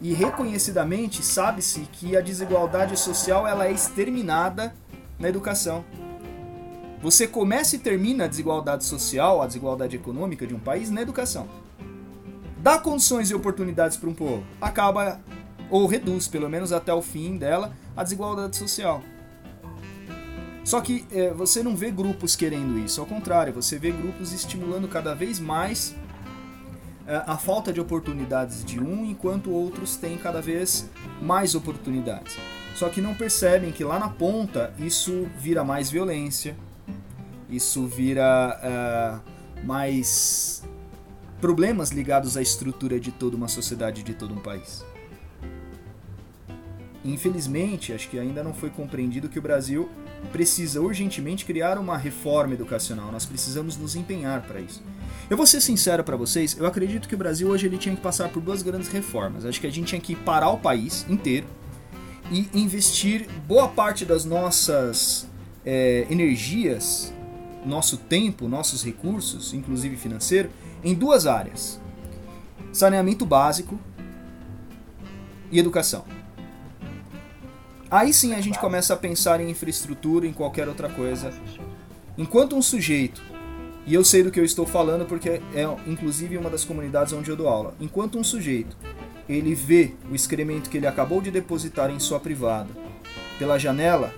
[0.00, 4.74] e reconhecidamente sabe-se que a desigualdade social ela é exterminada
[5.18, 5.84] na educação.
[7.02, 11.46] Você começa e termina a desigualdade social, a desigualdade econômica de um país na educação.
[12.58, 15.20] Dá condições e oportunidades para um povo, acaba
[15.70, 19.02] ou reduz, pelo menos até o fim dela, a desigualdade social.
[20.64, 24.88] Só que é, você não vê grupos querendo isso, ao contrário, você vê grupos estimulando
[24.88, 25.94] cada vez mais
[27.06, 30.90] a falta de oportunidades de um, enquanto outros têm cada vez
[31.22, 32.36] mais oportunidades.
[32.74, 36.56] Só que não percebem que lá na ponta isso vira mais violência,
[37.48, 40.62] isso vira uh, mais
[41.40, 44.84] problemas ligados à estrutura de toda uma sociedade, de todo um país.
[47.04, 49.88] Infelizmente, acho que ainda não foi compreendido que o Brasil
[50.32, 53.12] precisa urgentemente criar uma reforma educacional.
[53.12, 54.82] Nós precisamos nos empenhar para isso.
[55.28, 58.00] Eu vou ser sincero para vocês, eu acredito que o Brasil hoje ele tinha que
[58.00, 59.44] passar por duas grandes reformas.
[59.44, 61.46] Acho que a gente tinha que parar o país inteiro
[62.30, 65.28] e investir boa parte das nossas
[65.64, 67.12] é, energias
[67.66, 70.48] nosso tempo, nossos recursos, inclusive financeiro,
[70.84, 71.80] em duas áreas:
[72.72, 73.78] saneamento básico
[75.50, 76.04] e educação.
[77.90, 81.32] Aí sim a gente começa a pensar em infraestrutura, em qualquer outra coisa.
[82.16, 83.22] Enquanto um sujeito,
[83.86, 87.30] e eu sei do que eu estou falando porque é inclusive uma das comunidades onde
[87.30, 88.76] eu dou aula, enquanto um sujeito
[89.28, 92.70] ele vê o excremento que ele acabou de depositar em sua privada
[93.38, 94.12] pela janela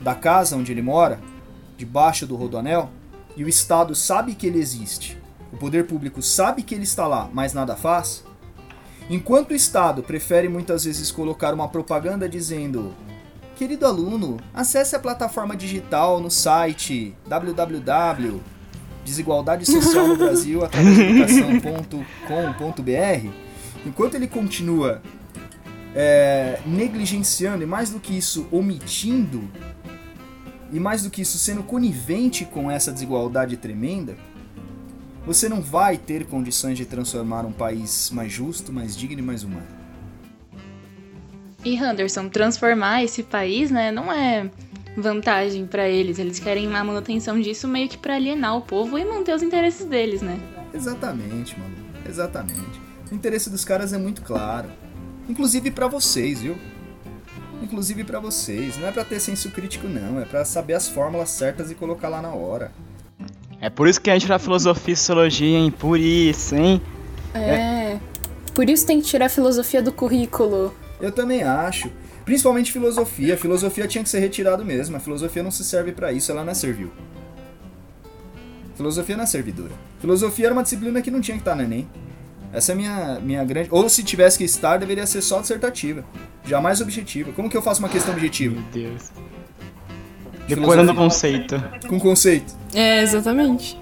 [0.00, 1.20] da casa onde ele mora,
[1.76, 2.90] debaixo do rodoanel
[3.36, 5.18] e o Estado sabe que ele existe,
[5.52, 8.24] o poder público sabe que ele está lá, mas nada faz,
[9.08, 12.94] enquanto o Estado prefere muitas vezes colocar uma propaganda dizendo:
[13.60, 18.40] Querido aluno, acesse a plataforma digital no site www
[19.04, 23.28] desigualdade social no Brasil educação.com.br,
[23.84, 25.02] enquanto ele continua
[25.94, 29.46] é, negligenciando e mais do que isso omitindo
[30.72, 34.16] e mais do que isso, sendo conivente com essa desigualdade tremenda,
[35.26, 39.44] você não vai ter condições de transformar um país mais justo, mais digno e mais
[39.44, 39.79] humano.
[41.64, 44.50] E Henderson, transformar esse país, né, não é
[44.96, 46.18] vantagem para eles.
[46.18, 49.86] Eles querem a manutenção disso meio que para alienar o povo e manter os interesses
[49.86, 50.38] deles, né?
[50.72, 51.74] Exatamente, mano.
[52.08, 52.80] Exatamente.
[53.10, 54.68] O interesse dos caras é muito claro.
[55.28, 56.56] Inclusive para vocês, viu?
[57.62, 58.76] inclusive para vocês.
[58.78, 60.20] Não é para ter senso crítico, não.
[60.20, 62.72] É para saber as fórmulas certas e colocar lá na hora.
[63.60, 65.70] É por isso que a gente tira filosofia e sociologia, hein?
[65.70, 66.80] Por isso, hein?
[67.34, 67.40] É.
[67.40, 68.00] é.
[68.54, 70.74] Por isso tem que tirar a filosofia do currículo.
[71.00, 71.90] Eu também acho.
[72.24, 73.34] Principalmente filosofia.
[73.34, 74.96] A filosofia tinha que ser retirado mesmo.
[74.96, 76.90] A filosofia não se serve para isso, ela não é servil.
[78.76, 79.72] Filosofia não é servidora.
[80.00, 81.88] Filosofia era uma disciplina que não tinha que estar no Enem.
[82.52, 83.68] Essa é a minha, minha grande.
[83.70, 86.04] Ou se tivesse que estar, deveria ser só dissertativa.
[86.44, 87.32] Jamais objetiva.
[87.32, 88.54] Como que eu faço uma questão objetiva?
[88.54, 89.10] Meu Deus.
[90.48, 91.62] Decorando o conceito.
[91.88, 92.52] Com conceito.
[92.74, 93.78] É, exatamente.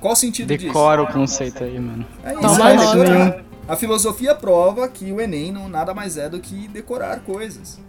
[0.00, 0.72] Qual o sentido Decora disso?
[0.72, 2.06] Decora o conceito aí, mano.
[2.24, 2.40] É isso.
[2.40, 3.45] Toma nota.
[3.68, 7.80] A filosofia prova que o Enem não nada mais é do que decorar coisas.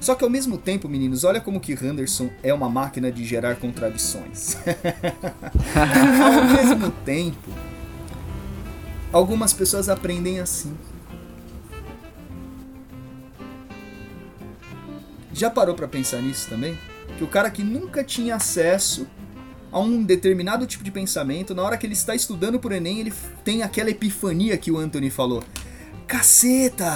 [0.00, 3.56] Só que ao mesmo tempo, meninos, olha como que Henderson é uma máquina de gerar
[3.56, 4.56] contradições.
[5.76, 7.50] ao mesmo tempo,
[9.12, 10.74] algumas pessoas aprendem assim.
[15.34, 16.78] Já parou para pensar nisso também?
[17.18, 19.06] Que o cara que nunca tinha acesso
[19.76, 23.12] a um determinado tipo de pensamento, na hora que ele está estudando por Enem, ele
[23.44, 25.44] tem aquela epifania que o Anthony falou.
[26.06, 26.88] Caceta!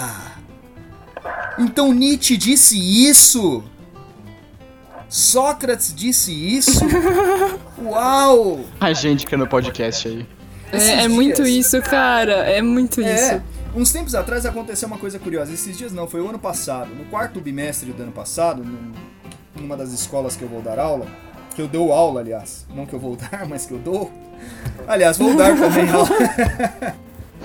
[1.58, 3.62] Então Nietzsche disse isso?
[5.10, 6.80] Sócrates disse isso?
[7.84, 8.64] Uau!
[8.80, 10.26] A gente que é no podcast aí.
[10.72, 12.32] É, é, muito isso, cara.
[12.48, 13.14] É muito é.
[13.14, 13.42] isso.
[13.76, 15.52] Uns tempos atrás aconteceu uma coisa curiosa.
[15.52, 16.94] Esses dias não, foi o ano passado.
[16.94, 18.64] No quarto bimestre do ano passado,
[19.54, 21.06] numa das escolas que eu vou dar aula,
[21.60, 22.66] que eu dou aula, aliás.
[22.74, 24.10] Não que eu vou dar, mas que eu dou.
[24.88, 26.08] Aliás, vou dar também aula.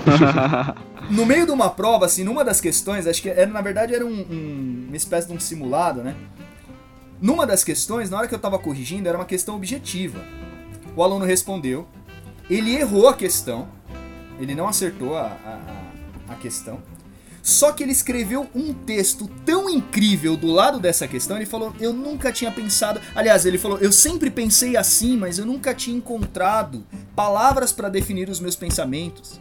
[1.10, 4.06] no meio de uma prova, assim, numa das questões, acho que era, na verdade era
[4.06, 6.15] um, um, uma espécie de um simulado, né?
[7.21, 10.19] Numa das questões, na hora que eu tava corrigindo, era uma questão objetiva.
[10.95, 11.88] O aluno respondeu,
[12.49, 13.67] ele errou a questão,
[14.39, 15.86] ele não acertou a, a
[16.28, 16.80] a questão.
[17.45, 21.38] Só que ele escreveu um texto tão incrível do lado dessa questão.
[21.38, 22.99] Ele falou: Eu nunca tinha pensado.
[23.13, 26.84] Aliás, ele falou: Eu sempre pensei assim, mas eu nunca tinha encontrado
[27.15, 29.39] palavras para definir os meus pensamentos.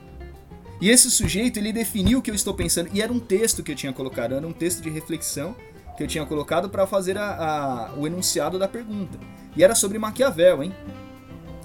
[0.82, 2.90] E esse sujeito, ele definiu o que eu estou pensando.
[2.92, 5.56] E era um texto que eu tinha colocado, era um texto de reflexão
[5.96, 9.18] que eu tinha colocado para fazer a, a, o enunciado da pergunta.
[9.56, 10.74] E era sobre Maquiavel, hein?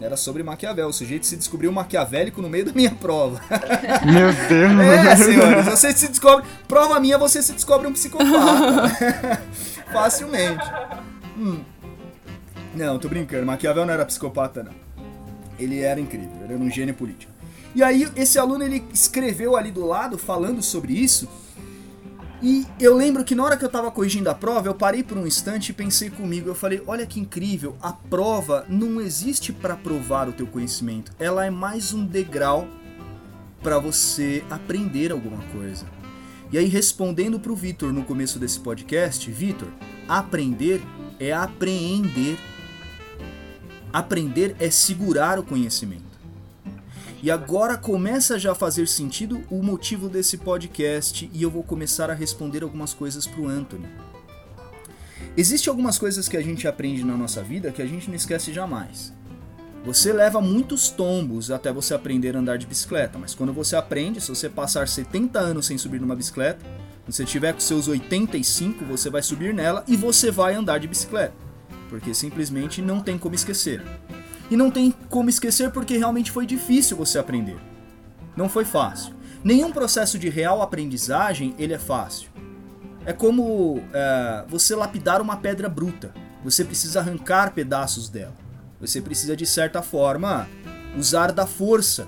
[0.01, 0.87] Era sobre Maquiavel.
[0.87, 3.41] O sujeito se descobriu maquiavélico no meio da minha prova.
[4.05, 4.79] Meu Deus!
[4.81, 6.45] É, senhores, você se descobre.
[6.67, 9.41] Prova minha, você se descobre um psicopata.
[9.91, 10.63] Facilmente.
[11.37, 11.59] Hum.
[12.73, 13.45] Não, tô brincando.
[13.45, 14.73] Maquiavel não era psicopata, não.
[15.57, 17.31] Ele era incrível, ele era um gênio político.
[17.75, 21.27] E aí, esse aluno ele escreveu ali do lado, falando sobre isso.
[22.41, 25.17] E eu lembro que na hora que eu tava corrigindo a prova, eu parei por
[25.17, 29.75] um instante e pensei comigo, eu falei, olha que incrível, a prova não existe para
[29.75, 32.65] provar o teu conhecimento, ela é mais um degrau
[33.61, 35.85] para você aprender alguma coisa.
[36.49, 39.67] E aí respondendo pro Vitor no começo desse podcast, Vitor,
[40.07, 40.81] aprender
[41.19, 42.37] é apreender.
[43.91, 46.08] Aprender é segurar o conhecimento.
[47.21, 52.09] E agora começa já a fazer sentido o motivo desse podcast e eu vou começar
[52.09, 53.87] a responder algumas coisas pro Anthony.
[55.35, 58.53] Existem algumas coisas que a gente aprende na nossa vida que a gente não esquece
[58.53, 59.13] jamais.
[59.83, 64.21] Você leva muitos tombos até você aprender a andar de bicicleta, mas quando você aprende,
[64.21, 66.65] se você passar 70 anos sem subir numa bicicleta,
[67.03, 70.87] quando você tiver com seus 85, você vai subir nela e você vai andar de
[70.87, 71.33] bicicleta,
[71.89, 73.83] porque simplesmente não tem como esquecer.
[74.49, 77.57] E não tem como esquecer porque realmente foi difícil você aprender.
[78.35, 79.13] Não foi fácil.
[79.43, 82.29] Nenhum processo de real aprendizagem ele é fácil.
[83.05, 86.13] É como é, você lapidar uma pedra bruta.
[86.43, 88.35] Você precisa arrancar pedaços dela.
[88.79, 90.47] Você precisa de certa forma
[90.97, 92.07] usar da força.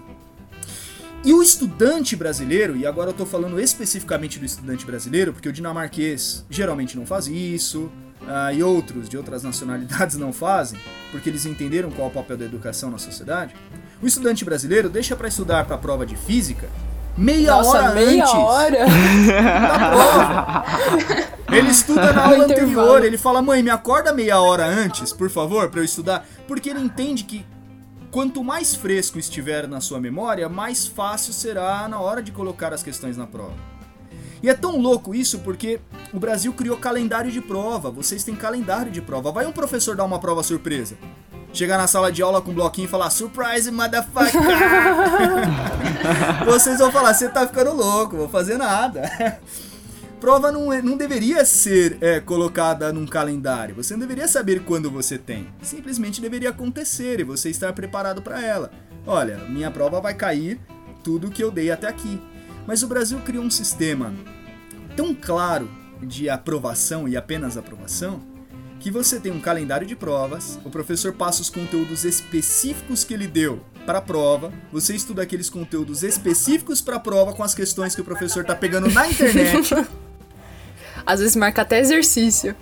[1.24, 5.54] E o estudante brasileiro, e agora eu estou falando especificamente do estudante brasileiro, porque o
[5.54, 7.92] dinamarquês geralmente não faz isso,
[8.24, 10.80] uh, e outros de outras nacionalidades não fazem,
[11.12, 13.56] porque eles entenderam qual é o papel da educação na sociedade,
[14.02, 16.68] o estudante brasileiro deixa para estudar para a prova de física
[17.18, 18.86] meia Nossa, hora meia antes hora?
[18.86, 20.66] da prova.
[21.52, 25.70] Ele estuda na aula anterior, ele fala: "Mãe, me acorda meia hora antes, por favor,
[25.70, 27.46] para eu estudar", porque ele entende que
[28.10, 32.84] quanto mais fresco estiver na sua memória, mais fácil será na hora de colocar as
[32.84, 33.71] questões na prova.
[34.44, 35.80] E é tão louco isso porque
[36.14, 37.92] o Brasil criou calendário de prova.
[37.92, 39.32] Vocês têm calendário de prova.
[39.32, 40.98] Vai um professor dar uma prova surpresa.
[41.54, 44.32] Chegar na sala de aula com um bloquinho e falar Surprise, motherfucker!
[46.46, 49.02] Vocês vão falar, você tá ficando louco, vou fazer nada.
[50.20, 53.76] prova não, é, não deveria ser é, colocada num calendário.
[53.76, 55.48] Você não deveria saber quando você tem.
[55.62, 58.72] Simplesmente deveria acontecer e você estar preparado para ela.
[59.06, 60.58] Olha, minha prova vai cair
[61.04, 62.22] tudo que eu dei até aqui.
[62.66, 64.14] Mas o Brasil criou um sistema
[64.96, 65.70] tão claro
[66.02, 68.22] de aprovação e apenas aprovação
[68.80, 73.28] que você tem um calendário de provas, o professor passa os conteúdos específicos que ele
[73.28, 77.94] deu para a prova, você estuda aqueles conteúdos específicos para a prova com as questões
[77.94, 79.88] que o professor tá pegando na internet.
[81.06, 82.56] Às vezes marca até exercício.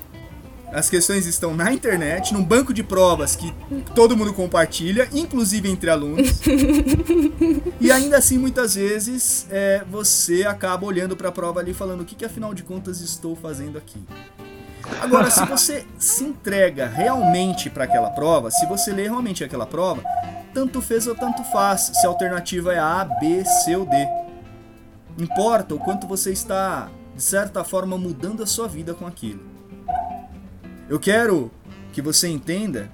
[0.71, 3.53] As questões estão na internet, num banco de provas que
[3.95, 6.41] todo mundo compartilha, inclusive entre alunos.
[7.82, 12.05] e ainda assim, muitas vezes, é, você acaba olhando para a prova ali falando: o
[12.05, 13.99] que, que afinal de contas estou fazendo aqui?
[15.01, 20.03] Agora, se você se entrega realmente para aquela prova, se você lê realmente aquela prova,
[20.53, 23.95] tanto fez ou tanto faz, se a alternativa é A, B, C ou D.
[25.17, 29.48] Importa o quanto você está, de certa forma, mudando a sua vida com aquilo.
[30.89, 31.52] Eu quero
[31.93, 32.91] que você entenda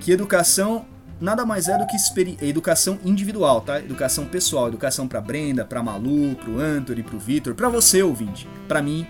[0.00, 0.86] que educação
[1.20, 1.96] nada mais é do que
[2.40, 3.78] educação individual, tá?
[3.80, 8.02] Educação pessoal, educação para Brenda, para Malu, para o Anthony, para o Vitor, para você
[8.02, 9.06] ouvinte, para mim.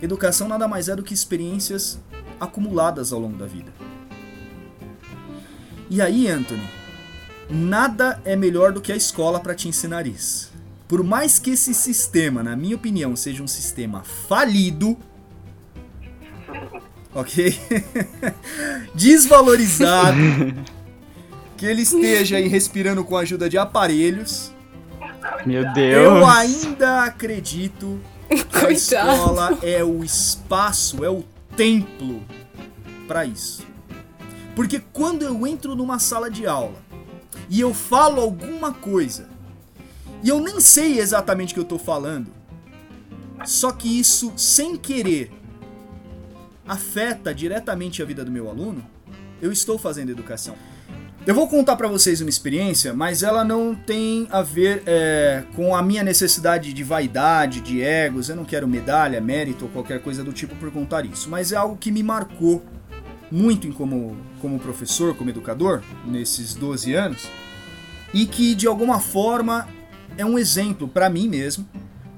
[0.00, 2.00] Educação nada mais é do que experiências
[2.40, 3.70] acumuladas ao longo da vida.
[5.90, 6.66] E aí, Anthony,
[7.50, 10.50] nada é melhor do que a escola para te ensinar isso.
[10.88, 14.96] Por mais que esse sistema, na minha opinião, seja um sistema falido,
[17.14, 17.58] ok?
[18.94, 20.18] Desvalorizado.
[21.56, 24.52] que ele esteja aí respirando com a ajuda de aparelhos.
[25.46, 25.94] Meu Deus.
[25.94, 31.24] Eu ainda acredito que a escola é o espaço, é o
[31.56, 32.20] templo
[33.06, 33.64] para isso.
[34.56, 36.82] Porque quando eu entro numa sala de aula
[37.48, 39.28] e eu falo alguma coisa
[40.22, 42.26] e eu nem sei exatamente o que eu tô falando,
[43.44, 45.30] só que isso sem querer
[46.66, 48.84] afeta diretamente a vida do meu aluno,
[49.40, 50.54] eu estou fazendo educação.
[51.24, 55.74] Eu vou contar para vocês uma experiência, mas ela não tem a ver é, com
[55.74, 58.28] a minha necessidade de vaidade, de egos.
[58.28, 61.30] Eu não quero medalha, mérito ou qualquer coisa do tipo por contar isso.
[61.30, 62.64] Mas é algo que me marcou
[63.30, 67.28] muito como, como professor, como educador, nesses 12 anos.
[68.12, 69.68] E que de alguma forma
[70.18, 71.66] é um exemplo para mim mesmo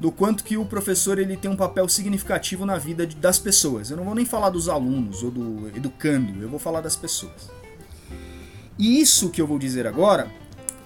[0.04, 3.88] do quanto que o professor ele tem um papel significativo na vida das pessoas.
[3.88, 7.50] Eu não vou nem falar dos alunos ou do educando, eu vou falar das pessoas.
[8.78, 10.30] E isso que eu vou dizer agora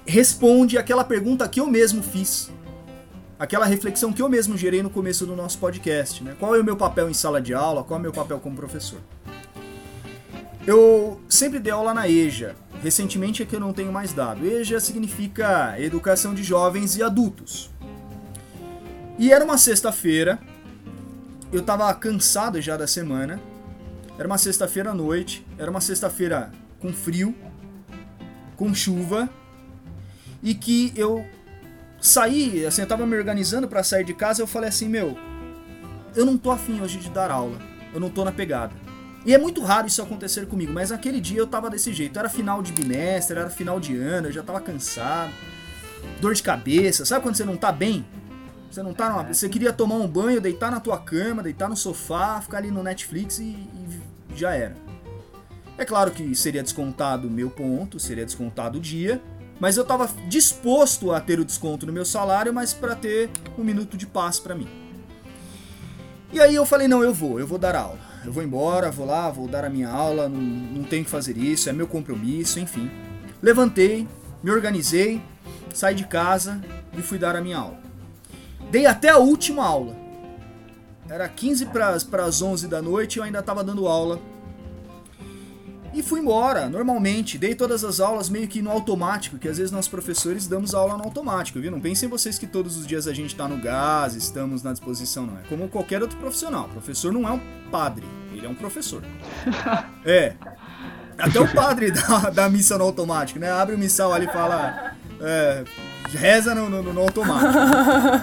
[0.06, 2.48] responde aquela pergunta que eu mesmo fiz.
[3.36, 6.22] Aquela reflexão que eu mesmo gerei no começo do nosso podcast.
[6.22, 6.36] Né?
[6.38, 7.82] Qual é o meu papel em sala de aula?
[7.82, 9.00] Qual é o meu papel como professor?
[10.64, 12.54] Eu sempre dei aula na EJA.
[12.84, 14.46] Recentemente é que eu não tenho mais dado.
[14.46, 17.76] EJA significa Educação de Jovens e Adultos.
[19.18, 20.38] E era uma sexta-feira.
[21.52, 23.40] Eu tava cansado já da semana.
[24.18, 25.46] Era uma sexta-feira à noite.
[25.58, 27.34] Era uma sexta-feira com frio
[28.58, 29.30] com chuva
[30.42, 31.24] e que eu
[32.00, 35.16] saí, assim, eu tava me organizando para sair de casa, eu falei assim, meu,
[36.14, 37.56] eu não tô afim hoje de dar aula,
[37.94, 38.74] eu não tô na pegada.
[39.24, 42.28] E é muito raro isso acontecer comigo, mas naquele dia eu tava desse jeito, era
[42.28, 45.32] final de bimestre, era final de ano, eu já tava cansado,
[46.20, 48.04] dor de cabeça, sabe quando você não tá bem?
[48.70, 49.32] Você não tá numa...
[49.32, 52.82] Você queria tomar um banho, deitar na tua cama, deitar no sofá, ficar ali no
[52.82, 54.00] Netflix e, e
[54.34, 54.76] já era.
[55.76, 59.22] É claro que seria descontado o meu ponto, seria descontado o dia,
[59.60, 63.64] mas eu estava disposto a ter o desconto no meu salário, mas para ter um
[63.64, 64.68] minuto de paz para mim.
[66.32, 67.98] E aí eu falei, não, eu vou, eu vou dar aula.
[68.24, 71.36] Eu vou embora, vou lá, vou dar a minha aula, não, não tenho que fazer
[71.38, 72.90] isso, é meu compromisso, enfim.
[73.40, 74.06] Levantei,
[74.42, 75.22] me organizei,
[75.72, 76.60] saí de casa
[76.96, 77.78] e fui dar a minha aula.
[78.70, 79.96] Dei até a última aula.
[81.08, 84.20] Era 15 para as 11 da noite e eu ainda estava dando aula
[85.98, 87.38] e fui embora, normalmente.
[87.38, 90.96] Dei todas as aulas meio que no automático, que às vezes nós professores damos aula
[90.96, 91.70] no automático, viu?
[91.70, 95.26] Não pensem vocês que todos os dias a gente está no gás, estamos na disposição,
[95.26, 95.38] não.
[95.38, 96.66] É como qualquer outro profissional.
[96.66, 97.40] O professor não é um
[97.70, 99.02] padre, ele é um professor.
[100.04, 100.34] É.
[101.18, 103.50] Até o padre da, da missa no automático, né?
[103.50, 104.94] Abre o missal ali e fala.
[105.20, 105.64] É,
[106.10, 107.52] reza no, no, no automático.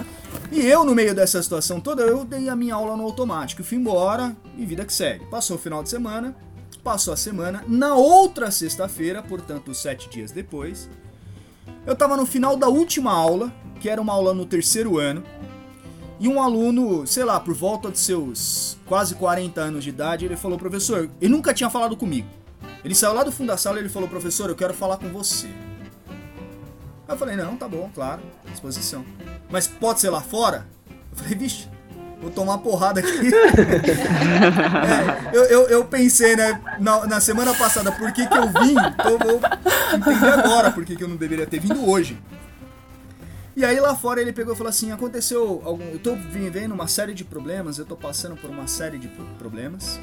[0.52, 3.64] E eu, no meio dessa situação toda, eu dei a minha aula no automático.
[3.64, 5.26] Fui embora e vida que segue.
[5.26, 6.36] Passou o final de semana,
[6.86, 10.88] Passou a semana, na outra sexta-feira, portanto sete dias depois,
[11.84, 15.24] eu estava no final da última aula, que era uma aula no terceiro ano,
[16.20, 20.36] e um aluno, sei lá, por volta de seus quase 40 anos de idade, ele
[20.36, 22.28] falou, professor, ele nunca tinha falado comigo.
[22.84, 25.08] Ele saiu lá do fundo da sala e ele falou, professor, eu quero falar com
[25.08, 25.48] você.
[27.08, 29.04] Eu falei, não, tá bom, claro, disposição.
[29.48, 30.66] Mas pode ser lá fora?
[31.10, 31.68] Eu falei, vixe,
[32.20, 33.30] vou tomar porrada aqui.
[35.32, 38.74] é, eu, eu, eu, pensei, né, na, na, semana passada, por que, que eu vim?
[38.74, 39.40] Então vou
[39.94, 42.20] entender agora por que, que eu não deveria ter vindo hoje.
[43.54, 45.84] E aí lá fora ele pegou e falou assim, aconteceu algum...
[45.84, 50.00] Eu tô vivendo uma série de problemas, eu tô passando por uma série de problemas.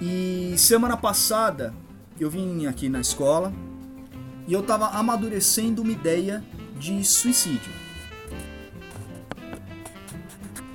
[0.00, 1.74] E semana passada
[2.18, 3.52] eu vim aqui na escola
[4.48, 6.42] e eu tava amadurecendo uma ideia
[6.78, 7.70] de suicídio.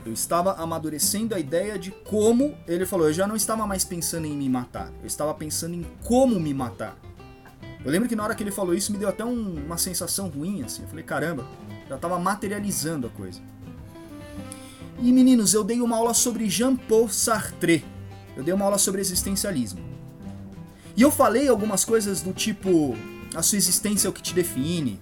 [0.05, 2.55] Eu estava amadurecendo a ideia de como.
[2.67, 4.91] Ele falou, eu já não estava mais pensando em me matar.
[5.01, 6.95] Eu estava pensando em como me matar.
[7.83, 10.29] Eu lembro que na hora que ele falou isso me deu até um, uma sensação
[10.29, 10.83] ruim, assim.
[10.83, 11.47] Eu falei, caramba,
[11.89, 13.41] já estava materializando a coisa.
[14.99, 17.83] E meninos, eu dei uma aula sobre Jean-Paul Sartre.
[18.37, 19.81] Eu dei uma aula sobre existencialismo.
[20.95, 22.95] E eu falei algumas coisas do tipo:
[23.35, 24.99] a sua existência é o que te define.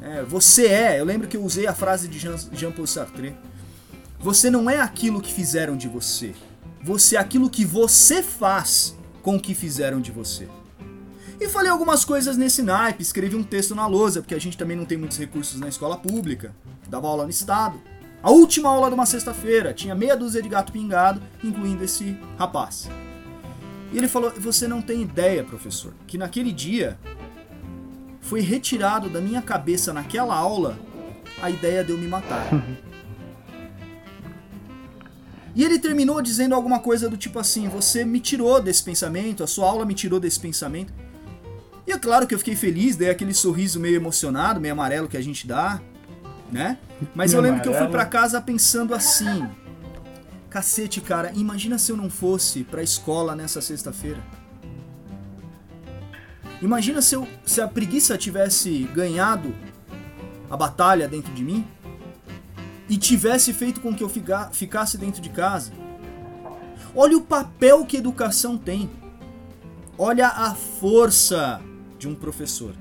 [0.00, 1.00] É, você é.
[1.00, 3.34] Eu lembro que eu usei a frase de Jean-Paul Sartre.
[4.18, 6.34] Você não é aquilo que fizeram de você.
[6.82, 10.48] Você é aquilo que você faz com o que fizeram de você.
[11.40, 14.76] E falei algumas coisas nesse naipe, escrevi um texto na lousa, porque a gente também
[14.76, 16.54] não tem muitos recursos na escola pública.
[16.88, 17.80] Dava aula no estado.
[18.22, 22.90] A última aula de uma sexta-feira, tinha meia dúzia de gato pingado, incluindo esse rapaz.
[23.90, 26.98] E ele falou: Você não tem ideia, professor, que naquele dia
[28.30, 30.78] foi retirado da minha cabeça naquela aula
[31.42, 32.46] a ideia de eu me matar.
[35.52, 39.48] E ele terminou dizendo alguma coisa do tipo assim: Você me tirou desse pensamento, a
[39.48, 40.92] sua aula me tirou desse pensamento.
[41.84, 45.16] E é claro que eu fiquei feliz, dei aquele sorriso meio emocionado, meio amarelo que
[45.16, 45.82] a gente dá,
[46.52, 46.78] né?
[47.16, 49.44] Mas eu lembro que eu fui para casa pensando assim:
[50.48, 54.22] Cacete, cara, imagina se eu não fosse pra escola nessa sexta-feira.
[56.62, 59.54] Imagina se, eu, se a preguiça tivesse ganhado
[60.50, 61.66] a batalha dentro de mim
[62.88, 64.10] e tivesse feito com que eu
[64.52, 65.72] ficasse dentro de casa.
[66.94, 68.90] Olha o papel que educação tem.
[69.96, 71.60] Olha a força
[71.98, 72.74] de um professor.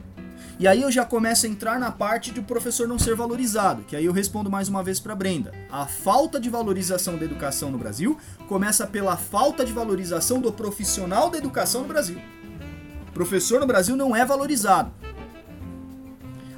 [0.58, 3.84] E aí eu já começo a entrar na parte de o professor não ser valorizado,
[3.84, 5.54] que aí eu respondo mais uma vez para Brenda.
[5.72, 8.18] A falta de valorização da educação no Brasil
[8.48, 12.20] começa pela falta de valorização do profissional da educação no Brasil.
[13.14, 14.92] Professor no Brasil não é valorizado.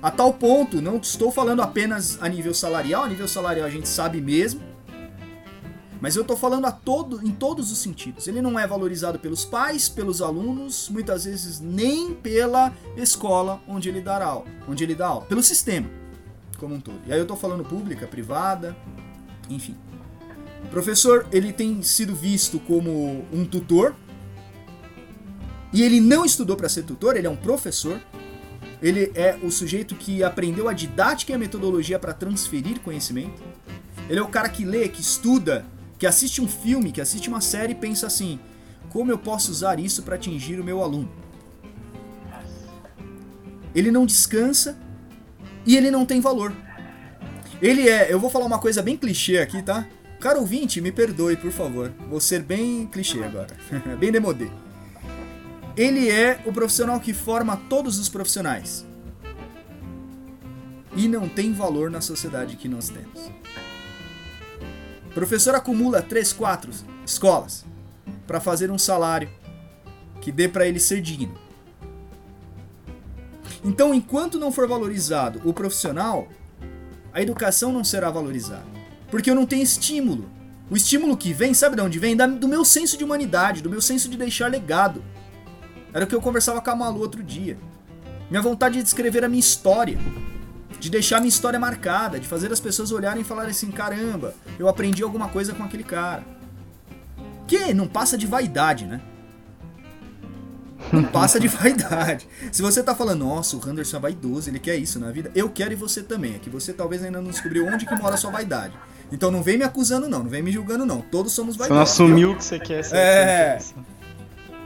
[0.02, 3.88] A tal ponto, não estou falando apenas a nível salarial, a nível salarial a gente
[3.88, 4.62] sabe mesmo,
[6.00, 8.28] mas eu estou falando a todo, em todos os sentidos.
[8.28, 14.02] Ele não é valorizado pelos pais, pelos alunos, muitas vezes nem pela escola onde ele
[14.02, 16.02] dá aula, onde ele dá aula, pelo sistema
[16.62, 17.00] como um todo.
[17.08, 18.78] E aí eu estou falando pública, privada,
[19.50, 19.76] enfim.
[20.70, 23.96] Professor, ele tem sido visto como um tutor.
[25.74, 28.00] E ele não estudou para ser tutor, ele é um professor.
[28.82, 33.42] Ele é o sujeito que aprendeu a didática e a metodologia para transferir conhecimento.
[34.10, 35.66] Ele é o cara que lê, que estuda,
[36.00, 38.40] que assiste um filme, que assiste uma série e pensa assim:
[38.90, 41.10] como eu posso usar isso para atingir o meu aluno?
[43.74, 44.78] Ele não descansa
[45.66, 46.52] e ele não tem valor.
[47.62, 49.88] Ele é, eu vou falar uma coisa bem clichê aqui, tá?
[50.20, 51.94] Caro ouvinte, me perdoe, por favor.
[52.10, 53.56] Vou ser bem clichê agora.
[54.00, 54.50] bem demodê.
[55.76, 58.86] Ele é o profissional que forma todos os profissionais.
[60.96, 63.32] E não tem valor na sociedade que nós temos.
[65.10, 66.72] O professor acumula 3, 4
[67.06, 67.66] escolas
[68.28, 69.30] para fazer um salário
[70.22, 71.38] que dê para ele ser digno.
[73.64, 76.28] Então, enquanto não for valorizado o profissional,
[77.14, 78.66] a educação não será valorizada.
[79.10, 80.30] Porque eu não tenho estímulo.
[80.70, 82.16] O estímulo que vem, sabe de onde vem?
[82.16, 85.04] do meu senso de humanidade, do meu senso de deixar legado.
[85.94, 87.58] Era o que eu conversava com a Malu outro dia.
[88.30, 90.00] Minha vontade de escrever a minha história
[90.82, 94.68] de deixar minha história marcada, de fazer as pessoas olharem e falarem assim: caramba, eu
[94.68, 96.24] aprendi alguma coisa com aquele cara.
[97.48, 99.00] Que não passa de vaidade, né?
[100.92, 102.28] Não passa de vaidade.
[102.52, 105.50] Se você tá falando, nossa, o Henderson é vaidoso, ele quer isso na vida, eu
[105.50, 106.34] quero e você também.
[106.34, 108.74] É que você talvez ainda não descobriu onde que mora a sua vaidade.
[109.12, 111.02] Então não vem me acusando, não, não vem me julgando, não.
[111.02, 111.94] Todos somos vaidosos.
[111.94, 112.96] Você não assumiu o que você quer ser.
[112.96, 113.60] É.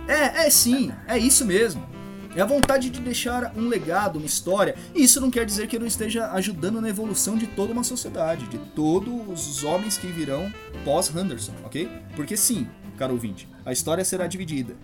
[0.08, 1.96] É, é sim, é isso mesmo.
[2.36, 4.76] É a vontade de deixar um legado, uma história.
[4.94, 7.84] E isso não quer dizer que eu não esteja ajudando na evolução de toda uma
[7.84, 10.52] sociedade, de todos os homens que virão
[10.84, 11.90] pós-Henderson, ok?
[12.14, 14.76] Porque sim, caro ouvinte, a história será dividida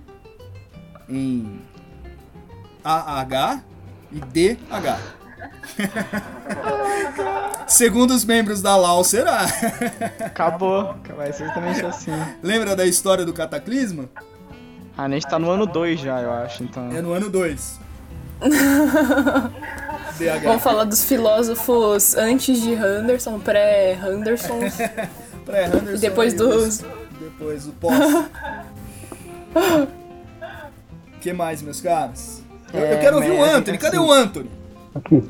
[1.09, 1.59] em
[2.83, 3.61] AH
[4.13, 5.21] e DH.
[7.67, 9.45] Segundo os membros da LAU, será.
[10.23, 12.11] Acabou, vai ser exatamente assim.
[12.41, 14.09] Lembra da história do cataclisma?
[14.97, 16.91] Ah, a gente tá no ano 2 já, eu acho, então.
[16.91, 17.79] É no ano 2.
[20.43, 24.59] Vamos falar dos filósofos antes de Henderson, pré-Henderson.
[25.45, 25.93] pré-Henderson.
[25.93, 26.83] E depois dos.
[27.19, 27.95] Depois do pós.
[31.21, 32.41] que mais, meus caros?
[32.73, 33.77] Eu, é, eu quero ouvir o Anthony.
[33.77, 34.49] Cadê o Anthony?
[34.93, 35.23] Aqui.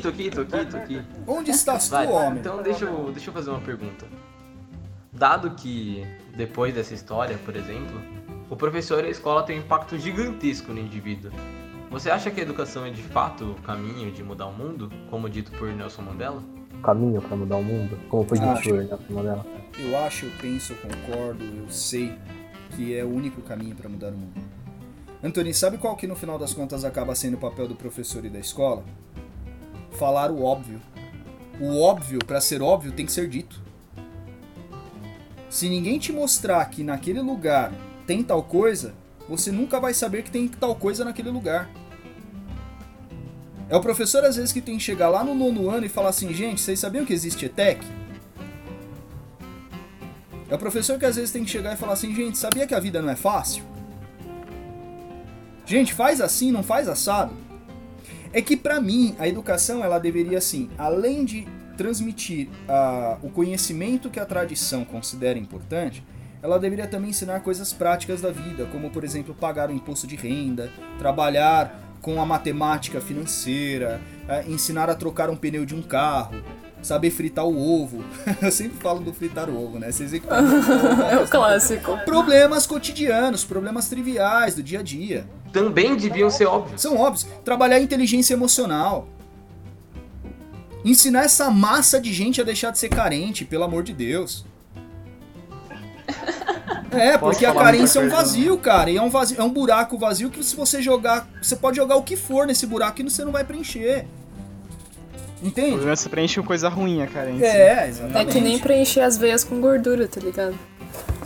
[0.00, 1.02] Tô aqui, tô aqui, tô aqui.
[1.26, 2.38] Onde estás Vai, tu, homem?
[2.38, 4.06] Então deixa eu, deixa eu fazer uma pergunta.
[5.12, 8.00] Dado que depois dessa história, por exemplo,
[8.52, 11.32] o professor e a escola têm um impacto gigantesco no indivíduo.
[11.90, 15.26] Você acha que a educação é de fato o caminho de mudar o mundo, como
[15.26, 16.42] dito por Nelson Mandela?
[16.82, 19.46] Caminho para mudar o mundo, como foi dito por Nelson Mandela?
[19.78, 22.14] Eu acho, eu penso, eu concordo, eu sei
[22.76, 24.38] que é o único caminho para mudar o mundo.
[25.24, 28.28] Antônio, sabe qual que no final das contas acaba sendo o papel do professor e
[28.28, 28.84] da escola?
[29.92, 30.78] Falar o óbvio.
[31.58, 33.62] O óbvio, para ser óbvio, tem que ser dito.
[35.48, 37.72] Se ninguém te mostrar que naquele lugar
[38.06, 38.94] tem tal coisa,
[39.28, 41.70] você nunca vai saber que tem tal coisa naquele lugar.
[43.68, 46.10] É o professor às vezes que tem que chegar lá no nono ano e falar
[46.10, 47.84] assim, gente, vocês sabiam que existe ETEC?
[50.50, 52.74] É o professor que às vezes tem que chegar e falar assim, gente, sabia que
[52.74, 53.64] a vida não é fácil?
[55.64, 57.32] Gente, faz assim, não faz assado.
[58.34, 64.10] É que para mim a educação ela deveria assim, além de transmitir uh, o conhecimento
[64.10, 66.04] que a tradição considera importante,
[66.42, 70.16] ela deveria também ensinar coisas práticas da vida, como por exemplo pagar o imposto de
[70.16, 76.42] renda, trabalhar com a matemática financeira, é, ensinar a trocar um pneu de um carro,
[76.82, 78.04] saber fritar o ovo.
[78.42, 79.92] Eu sempre falo do fritar o ovo, né?
[79.92, 80.12] Vocês
[81.10, 81.96] é o clássico.
[82.04, 85.24] Problemas cotidianos, problemas triviais do dia a dia.
[85.52, 86.80] Também deviam ser óbvios.
[86.80, 87.24] São óbvios.
[87.44, 89.06] Trabalhar inteligência emocional.
[90.84, 94.44] Ensinar essa massa de gente a deixar de ser carente, pelo amor de Deus.
[96.92, 98.90] É, porque a carência é um vazio, cara.
[98.90, 101.28] E é um, vazio, é um buraco vazio que se você jogar.
[101.40, 104.06] Você pode jogar o que for nesse buraco e você não vai preencher.
[105.42, 105.70] Entende?
[105.70, 107.46] O problema é você preenche com coisa ruim a carência.
[107.46, 108.28] É, exatamente.
[108.28, 110.56] É que nem preencher as veias com gordura, tá ligado?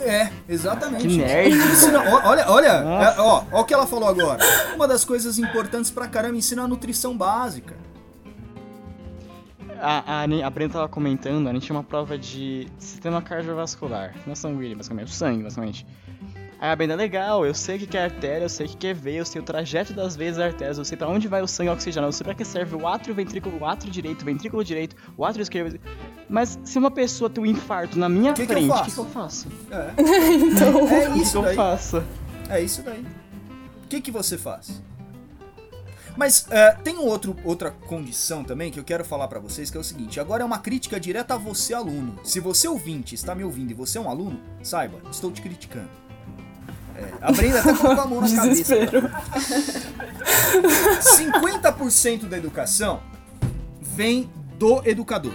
[0.01, 1.07] É, exatamente.
[1.07, 1.55] Que nerd.
[1.55, 3.09] Ensina, olha, olha, Nossa.
[3.09, 4.39] é, ó, ó o que ela falou agora.
[4.75, 7.75] Uma das coisas importantes pra caramba ensina a nutrição básica.
[9.79, 14.35] A, a, a Brenda tava comentando, a gente tinha uma prova de sistema cardiovascular, não
[14.35, 15.85] sanguíneo, basicamente, o sangue, basicamente.
[16.59, 18.93] Aí a Brenda, legal, eu sei o que é artéria, eu sei o que é
[18.93, 21.47] veia, eu sei o trajeto das veias das artérias, eu sei pra onde vai o
[21.47, 24.25] sangue oxigenado, eu sei pra que serve o átrio, o ventrículo, o átrio direito, o
[24.25, 25.79] ventrículo direito, o átrio esquerdo.
[26.27, 29.05] Mas se uma pessoa tem um infarto na minha Que frente, o que, que eu
[29.05, 29.47] faço?
[29.69, 29.91] É,
[30.33, 32.03] Então, é O que, isso que eu faço?
[32.49, 33.05] É isso daí.
[33.83, 34.81] O que, que você faz?
[36.17, 39.77] Mas é, tem um outro, outra condição também que eu quero falar pra vocês, que
[39.77, 42.19] é o seguinte: agora é uma crítica direta a você, aluno.
[42.23, 45.89] Se você ouvinte está me ouvindo e você é um aluno, saiba, estou te criticando.
[46.95, 48.47] É, a Brenda até colocou a mão na cabeça.
[48.49, 49.11] desespero.
[50.99, 53.03] 50% da educação
[53.79, 55.33] vem do educador.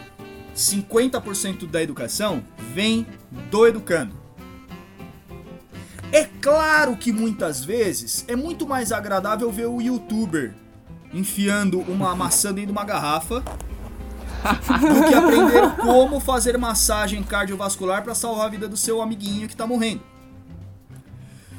[0.57, 2.43] 50% da educação
[2.75, 3.07] vem
[3.49, 4.21] do educando.
[6.11, 10.53] É claro que muitas vezes é muito mais agradável ver o youtuber
[11.13, 18.15] enfiando uma maçã dentro de uma garrafa do que aprender como fazer massagem cardiovascular para
[18.15, 20.03] salvar a vida do seu amiguinho que tá morrendo.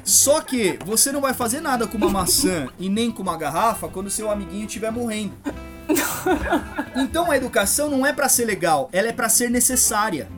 [0.04, 3.88] Só que você não vai fazer nada com uma maçã e nem com uma garrafa
[3.88, 5.32] quando seu amiguinho estiver morrendo.
[6.94, 10.28] Então a educação não é pra ser legal, ela é pra ser necessária.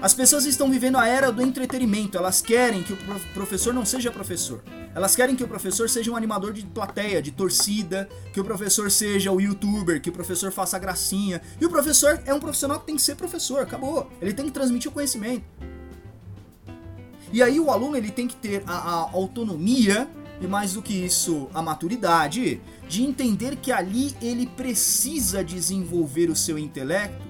[0.00, 3.84] As pessoas estão vivendo a era do entretenimento, elas querem que o prof- professor não
[3.84, 4.62] seja professor.
[4.94, 8.90] Elas querem que o professor seja um animador de plateia, de torcida, que o professor
[8.90, 11.40] seja o youtuber, que o professor faça gracinha.
[11.60, 14.10] E o professor é um profissional que tem que ser professor, acabou.
[14.20, 15.44] Ele tem que transmitir o conhecimento.
[17.32, 20.08] E aí o aluno ele tem que ter a, a autonomia
[20.40, 26.36] e mais do que isso, a maturidade de entender que ali ele precisa desenvolver o
[26.36, 27.25] seu intelecto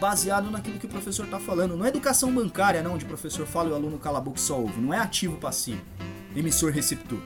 [0.00, 1.76] baseado naquilo que o professor está falando.
[1.76, 4.38] Não é educação bancária, não, onde o professor fala e o aluno cala a boca
[4.38, 4.80] e só ouve.
[4.80, 5.82] Não é ativo passivo,
[6.34, 7.20] emissor receptor.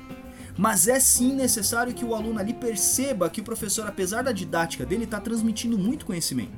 [0.57, 4.85] Mas é sim necessário que o aluno ali perceba que o professor, apesar da didática
[4.85, 6.53] dele, está transmitindo muito conhecimento.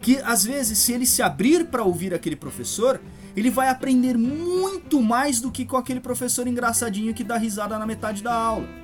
[0.00, 3.00] Que às vezes, se ele se abrir para ouvir aquele professor,
[3.36, 7.86] ele vai aprender muito mais do que com aquele professor engraçadinho que dá risada na
[7.86, 8.79] metade da aula.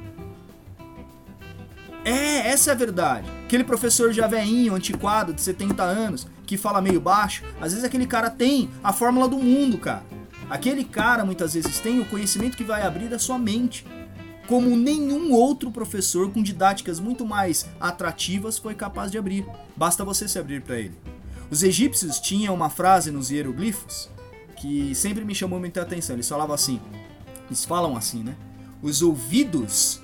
[2.07, 3.29] É, essa é a verdade.
[3.45, 8.07] Aquele professor já veinho, antiquado, de 70 anos, que fala meio baixo, às vezes aquele
[8.07, 10.05] cara tem a fórmula do mundo, cara.
[10.49, 13.85] Aquele cara muitas vezes tem o conhecimento que vai abrir a sua mente.
[14.47, 19.45] Como nenhum outro professor com didáticas muito mais atrativas foi capaz de abrir.
[19.77, 20.95] Basta você se abrir para ele.
[21.51, 24.09] Os egípcios tinham uma frase nos hieroglifos
[24.61, 26.15] que sempre me chamou muita atenção.
[26.15, 26.81] Eles falavam assim,
[27.49, 28.37] eles falam assim, né?
[28.81, 30.01] Os ouvidos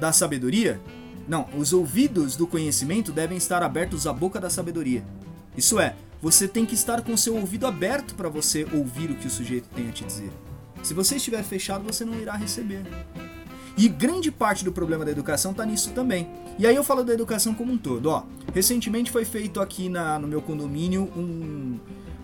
[0.00, 0.80] da sabedoria,
[1.28, 5.04] não, os ouvidos do conhecimento devem estar abertos à boca da sabedoria.
[5.56, 9.26] Isso é, você tem que estar com seu ouvido aberto para você ouvir o que
[9.26, 10.30] o sujeito tem a te dizer.
[10.82, 12.82] Se você estiver fechado, você não irá receber.
[13.76, 16.28] E grande parte do problema da educação está nisso também.
[16.58, 18.06] E aí eu falo da educação como um todo.
[18.06, 21.78] Ó, recentemente foi feito aqui na, no meu condomínio um,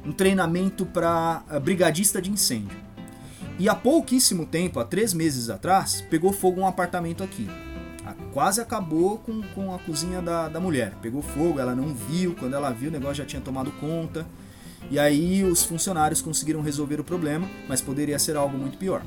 [0.05, 2.76] um treinamento para brigadista de incêndio.
[3.59, 7.49] E há pouquíssimo tempo, há três meses atrás, pegou fogo um apartamento aqui.
[8.09, 10.95] A- Quase acabou com, com a cozinha da, da mulher.
[11.03, 12.35] Pegou fogo, ela não viu.
[12.39, 14.27] Quando ela viu, o negócio já tinha tomado conta.
[14.91, 19.03] E aí os funcionários conseguiram resolver o problema, mas poderia ser algo muito pior.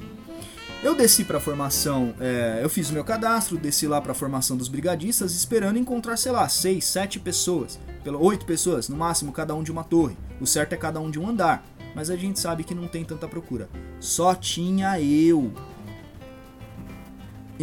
[0.84, 4.16] Eu desci para a formação, é, eu fiz o meu cadastro, desci lá para a
[4.16, 9.32] formação dos brigadistas, esperando encontrar, sei lá, seis, sete pessoas, pelo oito pessoas, no máximo
[9.32, 10.18] cada um de uma torre.
[10.40, 11.64] O certo é cada um de um andar,
[11.96, 13.70] mas a gente sabe que não tem tanta procura.
[14.00, 15.52] Só tinha eu.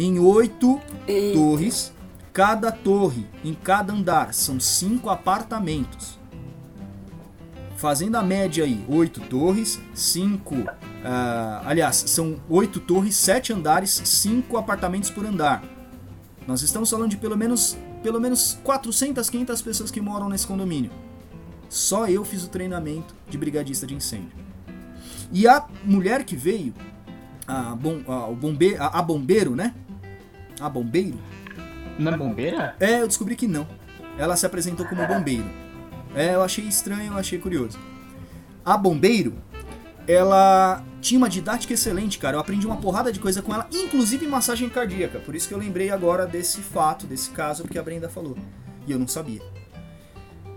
[0.01, 1.37] Em oito Eita.
[1.37, 1.91] torres,
[2.31, 6.17] cada torre, em cada andar, são cinco apartamentos.
[7.75, 10.55] Fazendo a média aí, oito torres, cinco.
[11.03, 15.65] ah, aliás, são oito torres, sete andares, cinco apartamentos por andar.
[16.47, 20.91] Nós estamos falando de pelo menos, pelo menos 400, 500 pessoas que moram nesse condomínio.
[21.67, 24.31] Só eu fiz o treinamento de brigadista de incêndio.
[25.29, 26.73] E a mulher que veio,
[27.45, 29.75] a, bom, a, o bombe, a, a bombeiro, né?
[30.59, 31.17] A bombeiro,
[31.97, 32.75] Na bombeira?
[32.79, 33.67] é, eu descobri que não.
[34.17, 35.45] Ela se apresentou como bombeiro.
[36.15, 37.77] É, eu achei estranho, eu achei curioso.
[38.65, 39.35] A bombeiro,
[40.07, 42.35] ela tinha uma didática excelente, cara.
[42.35, 45.19] Eu aprendi uma porrada de coisa com ela, inclusive massagem cardíaca.
[45.19, 48.37] Por isso que eu lembrei agora desse fato, desse caso que a Brenda falou.
[48.85, 49.41] E eu não sabia.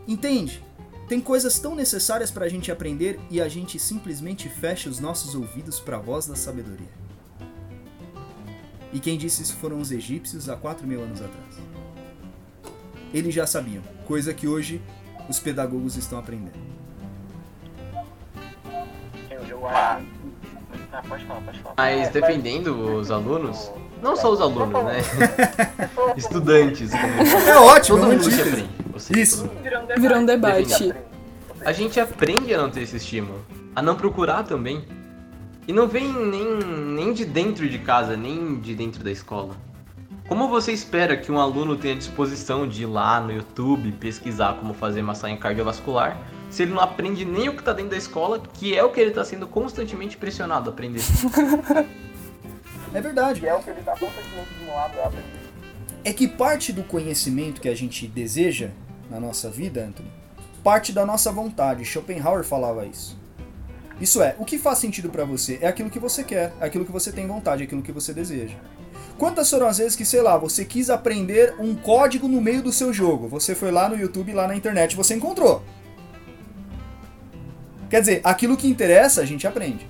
[0.08, 0.62] Entende?
[1.08, 5.78] Tem coisas tão necessárias pra gente aprender e a gente simplesmente fecha os nossos ouvidos
[5.78, 6.88] pra voz da sabedoria.
[8.92, 11.58] E quem disse isso foram os egípcios há 4 mil anos atrás.
[13.12, 14.80] Eles já sabiam, coisa que hoje
[15.28, 16.72] os pedagogos estão aprendendo.
[21.76, 23.70] Mas defendendo os alunos,
[24.02, 24.98] não só os alunos, né?
[26.16, 26.90] Estudantes.
[26.90, 27.48] Como...
[27.48, 28.70] É ótimo, Todo é um mundo se aprende.
[28.92, 29.48] Você, Isso.
[29.48, 30.00] todo mundo.
[30.00, 30.94] Virou um debate.
[31.64, 34.84] A gente aprende a não ter esse estímulo, a não procurar também.
[35.66, 39.54] E não vem nem, nem de dentro de casa, nem de dentro da escola.
[40.28, 44.74] Como você espera que um aluno tenha disposição de ir lá no YouTube pesquisar como
[44.74, 46.18] fazer massagem cardiovascular,
[46.50, 49.00] se ele não aprende nem o que está dentro da escola, que é o que
[49.00, 51.02] ele está sendo constantemente pressionado a aprender?
[52.94, 53.46] É verdade.
[53.46, 55.40] é o que ele tá constantemente estimulado a aprender.
[56.04, 58.68] É que parte do conhecimento que a gente deseja
[59.08, 60.10] na nossa vida, Anthony,
[60.62, 61.86] parte da nossa vontade.
[61.86, 63.18] Schopenhauer falava isso.
[64.02, 66.84] Isso é, o que faz sentido pra você é aquilo que você quer, é aquilo
[66.84, 68.56] que você tem vontade, é aquilo que você deseja.
[69.16, 72.72] Quantas foram as vezes que, sei lá, você quis aprender um código no meio do
[72.72, 73.28] seu jogo?
[73.28, 75.62] Você foi lá no YouTube, lá na internet, você encontrou.
[77.88, 79.88] Quer dizer, aquilo que interessa, a gente aprende.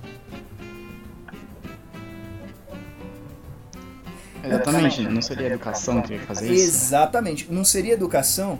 [4.43, 6.63] Exatamente, não seria educação que ia fazer isso?
[6.63, 7.51] Exatamente.
[7.51, 8.59] Não seria educação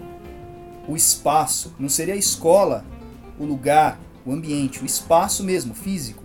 [0.88, 2.84] o espaço, não seria a escola
[3.38, 6.24] o lugar, o ambiente, o espaço mesmo, físico,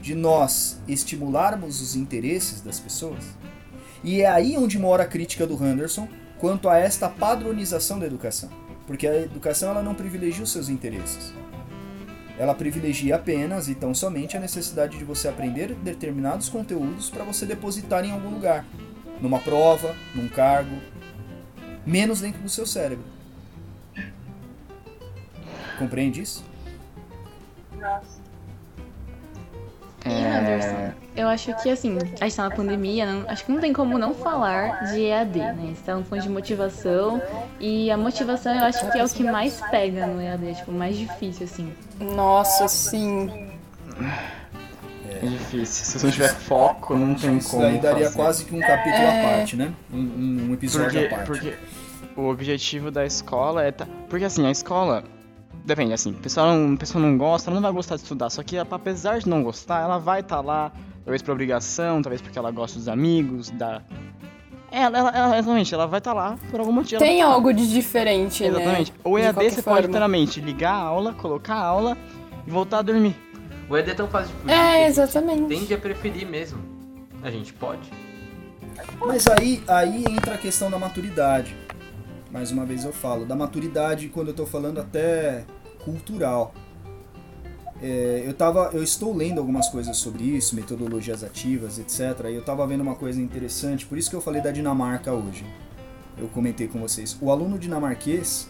[0.00, 3.24] de nós estimularmos os interesses das pessoas?
[4.04, 6.08] E é aí onde mora a crítica do Henderson
[6.38, 8.50] quanto a esta padronização da educação.
[8.86, 11.32] Porque a educação ela não privilegia os seus interesses.
[12.36, 17.46] Ela privilegia apenas e tão somente a necessidade de você aprender determinados conteúdos para você
[17.46, 18.66] depositar em algum lugar,
[19.20, 20.76] numa prova, num cargo,
[21.86, 23.04] menos dentro do seu cérebro.
[25.78, 26.51] Compreende isso?
[30.04, 33.60] E, Anderson, eu acho que assim, a gente tá na pandemia, não- acho que não
[33.60, 35.54] tem como não falar de EAD, né?
[35.62, 37.22] Vocês estavam falando de motivação,
[37.60, 40.74] e a motivação eu acho que é o que mais pega no EAD, tipo, o
[40.74, 41.72] mais difícil, assim.
[42.00, 43.48] Nossa, sim.
[45.08, 45.66] É difícil.
[45.84, 48.16] Se você não tiver foco, não tem Isso como daí daria fazer.
[48.16, 49.20] quase que um capítulo É.
[49.20, 49.72] à parte, né?
[49.92, 51.26] Um, um episódio Porque, à parte.
[51.26, 51.54] porque
[52.16, 53.70] o objetivo da escola é.
[53.70, 55.04] tá- Porque assim, a escola.
[55.64, 58.30] Depende, assim, a pessoa não, a pessoa não gosta, ela não vai gostar de estudar.
[58.30, 60.72] Só que apesar de não gostar, ela vai estar lá,
[61.04, 63.80] talvez por obrigação, talvez porque ela gosta dos amigos, da.
[64.70, 66.98] Ela, ela, ela, exatamente, ela vai estar lá por algum motivo.
[66.98, 67.34] Tem tá lá.
[67.34, 68.90] algo de diferente, Exatamente.
[68.90, 68.98] né?
[69.04, 69.76] O EAD você forma.
[69.76, 71.96] pode literalmente ligar a aula, colocar a aula
[72.46, 73.14] e voltar a dormir.
[73.68, 74.52] O ED é tão fácil de fugir.
[74.52, 75.48] É, que a gente exatamente.
[75.48, 76.58] Tende a preferir mesmo.
[77.22, 77.90] A gente pode.
[78.98, 81.56] Mas aí, aí entra a questão da maturidade.
[82.32, 85.44] Mais uma vez eu falo, da maturidade quando eu tô falando até
[85.84, 86.54] cultural.
[87.82, 92.26] É, eu, tava, eu estou lendo algumas coisas sobre isso, metodologias ativas, etc.
[92.30, 95.44] E eu tava vendo uma coisa interessante, por isso que eu falei da Dinamarca hoje.
[96.16, 97.16] Eu comentei com vocês.
[97.20, 98.48] O aluno dinamarquês,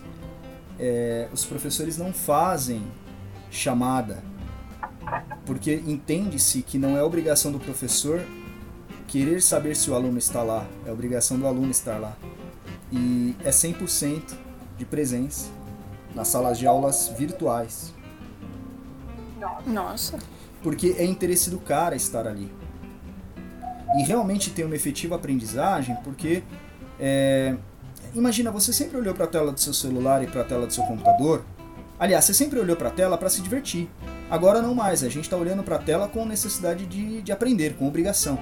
[0.78, 2.82] é, os professores não fazem
[3.50, 4.22] chamada,
[5.44, 8.20] porque entende-se que não é obrigação do professor
[9.08, 12.16] querer saber se o aluno está lá, é obrigação do aluno estar lá.
[12.92, 14.34] E é 100%
[14.76, 15.48] de presença
[16.14, 17.94] nas salas de aulas virtuais,
[19.66, 20.18] Nossa.
[20.62, 22.52] porque é interesse do cara estar ali.
[23.96, 26.42] E realmente tem uma efetiva aprendizagem, porque
[27.00, 27.56] é,
[28.14, 30.72] imagina, você sempre olhou para a tela do seu celular e para a tela do
[30.72, 31.44] seu computador.
[31.98, 33.88] Aliás, você sempre olhou para a tela para se divertir.
[34.30, 37.74] Agora não mais, a gente está olhando para a tela com necessidade de, de aprender,
[37.74, 38.38] com obrigação.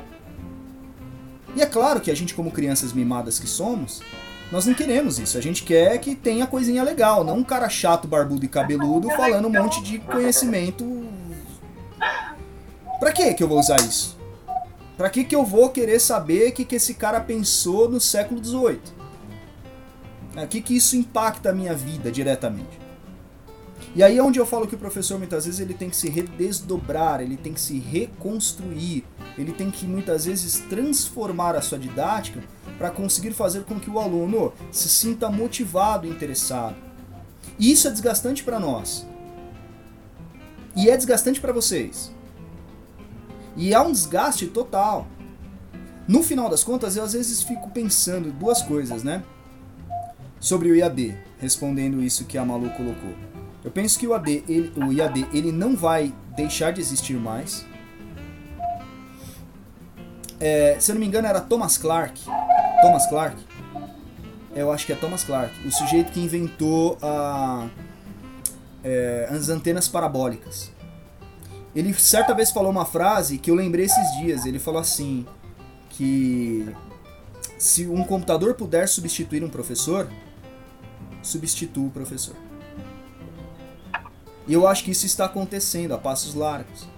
[1.55, 4.01] E é claro que a gente, como crianças mimadas que somos,
[4.51, 5.39] nós não queremos isso.
[5.39, 9.47] A gente quer que tenha coisinha legal, não um cara chato, barbudo e cabeludo falando
[9.47, 11.07] um monte de conhecimento.
[12.99, 14.19] Pra que que eu vou usar isso?
[14.97, 18.45] Pra que que eu vou querer saber o que, que esse cara pensou no século
[18.45, 18.81] XVIII?
[20.37, 22.80] O que que isso impacta a minha vida diretamente?
[23.95, 26.09] E aí é onde eu falo que o professor muitas vezes ele tem que se
[26.09, 29.05] redesdobrar, ele tem que se reconstruir,
[29.37, 32.41] ele tem que muitas vezes transformar a sua didática
[32.79, 36.77] para conseguir fazer com que o aluno se sinta motivado e interessado.
[37.59, 39.07] E isso é desgastante para nós.
[40.77, 42.13] E é desgastante para vocês.
[43.57, 45.09] E é um desgaste total.
[46.07, 49.25] No final das contas, eu às vezes fico pensando duas coisas, né?
[50.39, 53.30] Sobre o IAD, respondendo isso que a Malu colocou.
[53.65, 57.67] Eu penso que o, AD, ele- o IAD ele não vai deixar de existir mais.
[60.39, 62.21] É, se eu não me engano, era Thomas Clark.
[62.81, 63.37] Thomas Clark?
[64.55, 65.53] Eu acho que é Thomas Clark.
[65.67, 67.69] O sujeito que inventou a,
[68.83, 70.73] é, as antenas parabólicas.
[71.75, 74.47] Ele certa vez falou uma frase que eu lembrei esses dias.
[74.47, 75.27] Ele falou assim:
[75.91, 76.67] que
[77.59, 80.09] se um computador puder substituir um professor,
[81.23, 82.35] substitua o professor.
[84.51, 86.89] E eu acho que isso está acontecendo a passos largos.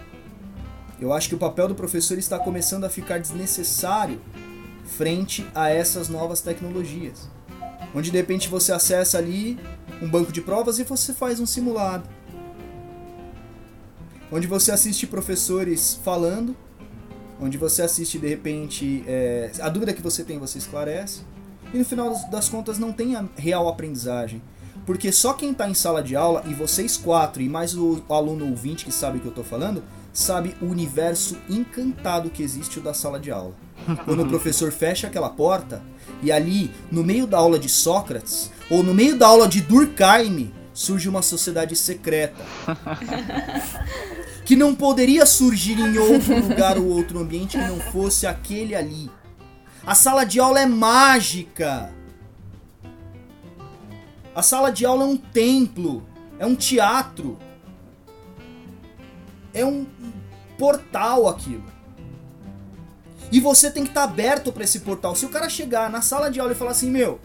[0.99, 4.23] Eu acho que o papel do professor está começando a ficar desnecessário
[4.87, 7.29] frente a essas novas tecnologias.
[7.95, 9.61] Onde de repente você acessa ali
[10.01, 12.09] um banco de provas e você faz um simulado.
[14.33, 16.57] Onde você assiste professores falando,
[17.39, 21.21] onde você assiste de repente é, a dúvida que você tem você esclarece
[21.75, 24.41] e no final das contas não tem a real aprendizagem.
[24.85, 28.49] Porque só quem está em sala de aula, e vocês quatro, e mais o aluno
[28.49, 32.83] ouvinte que sabe o que eu estou falando, sabe o universo encantado que existe o
[32.83, 33.55] da sala de aula.
[34.05, 35.83] Quando o professor fecha aquela porta,
[36.23, 40.53] e ali, no meio da aula de Sócrates, ou no meio da aula de Durkheim,
[40.73, 42.43] surge uma sociedade secreta.
[44.45, 49.11] que não poderia surgir em outro lugar ou outro ambiente que não fosse aquele ali.
[49.87, 51.91] A sala de aula é mágica.
[54.35, 56.07] A sala de aula é um templo,
[56.39, 57.39] é um teatro,
[59.53, 59.87] é um
[60.59, 61.65] portal aquilo.
[63.31, 65.15] E você tem que estar tá aberto para esse portal.
[65.15, 67.21] Se o cara chegar na sala de aula e falar assim, meu,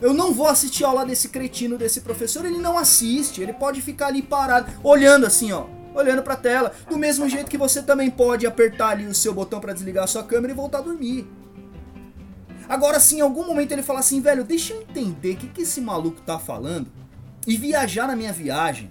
[0.00, 3.82] eu não vou assistir a aula desse cretino, desse professor, ele não assiste, ele pode
[3.82, 7.82] ficar ali parado, olhando assim, ó, olhando para a tela, do mesmo jeito que você
[7.82, 10.82] também pode apertar ali o seu botão para desligar a sua câmera e voltar a
[10.82, 11.26] dormir.
[12.68, 15.62] Agora, se em algum momento ele falar assim, velho, deixa eu entender o que, que
[15.62, 16.88] esse maluco tá falando
[17.46, 18.90] e viajar na minha viagem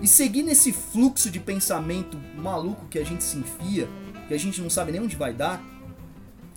[0.00, 3.88] e seguir nesse fluxo de pensamento maluco que a gente se enfia,
[4.28, 5.60] que a gente não sabe nem onde vai dar,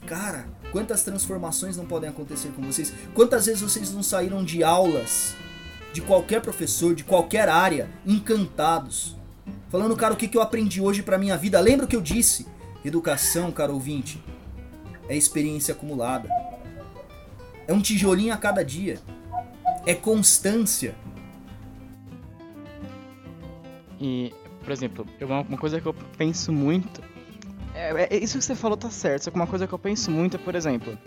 [0.06, 2.94] cara, quantas transformações não podem acontecer com vocês?
[3.16, 5.36] Quantas vezes vocês não saíram de aulas
[5.94, 9.16] de qualquer professor, de qualquer área, encantados,
[9.70, 11.60] falando, cara, o que, eu aprendi hoje para minha vida?
[11.60, 12.46] Lembra o que eu disse?
[12.86, 14.24] Educação, cara ouvinte,
[15.08, 16.30] é experiência acumulada.
[17.68, 19.00] É um tijolinho a cada dia.
[19.86, 20.96] É constância.
[24.00, 24.34] E,
[24.64, 27.02] por exemplo, uma coisa que eu penso muito.
[27.74, 30.10] É, é, isso que você falou tá certo, só que uma coisa que eu penso
[30.10, 30.98] muito é, por exemplo,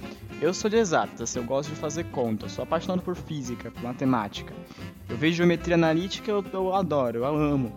[0.41, 4.55] eu sou de exatas, eu gosto de fazer conta, sou apaixonado por física, por matemática.
[5.09, 7.73] Eu vejo geometria analítica, eu, eu adoro, eu amo.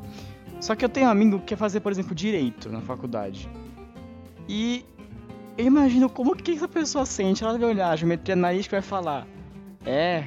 [0.62, 3.50] Só que eu tenho um amigo que quer fazer, por exemplo, direito na faculdade.
[4.48, 4.86] E
[5.58, 7.44] eu imagino como que essa pessoa sente.
[7.44, 9.28] Ela vai olhar a geometria analítica e vai falar:
[9.86, 10.26] É,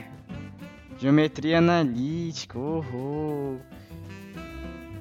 [0.98, 3.60] geometria analítica, uhul.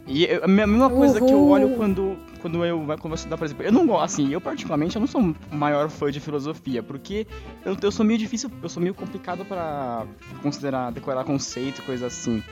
[0.08, 3.72] E a mesma coisa que eu olho quando, quando eu vai conversar, por exemplo, eu
[3.72, 7.26] não gosto, assim, eu particularmente eu não sou o maior fã de filosofia, porque
[7.66, 10.06] eu, eu sou meio difícil, eu sou meio complicado para
[10.44, 12.44] considerar, decorar conceito, coisa assim.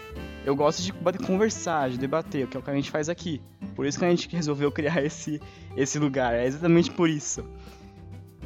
[0.46, 0.92] Eu gosto de
[1.26, 3.42] conversar, de debater, que é o que a gente faz aqui.
[3.76, 5.42] Por isso que a gente resolveu criar esse,
[5.76, 7.46] esse lugar, é exatamente por isso.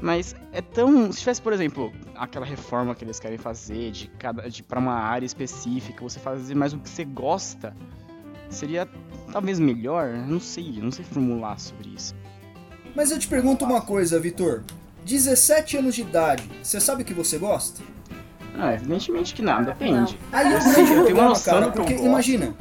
[0.02, 1.12] Mas é tão.
[1.12, 4.48] Se tivesse, por exemplo, aquela reforma que eles querem fazer de cada.
[4.48, 7.76] De, pra uma área específica, você fazer mais o que você gosta,
[8.50, 8.88] seria
[9.32, 10.10] talvez melhor?
[10.10, 12.16] Não sei, não sei formular sobre isso.
[12.95, 14.64] Mas eu te pergunto uma coisa, Vitor.
[15.04, 17.82] 17 anos de idade, você sabe o que você gosta?
[18.58, 20.18] Ah, evidentemente que não, depende.
[20.32, 22.55] Aí eu, sei, eu tenho uma noção cara, porque imagina,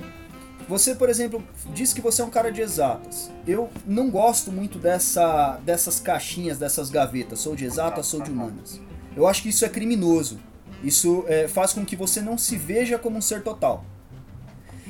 [0.68, 1.42] você, por exemplo,
[1.72, 3.30] diz que você é um cara de exatas.
[3.47, 7.38] Eu não gosto muito dessa, dessas caixinhas, dessas gavetas.
[7.38, 8.80] Sou de exatas, sou de humanas.
[9.16, 10.38] Eu acho que isso é criminoso.
[10.82, 13.84] Isso é, faz com que você não se veja como um ser total.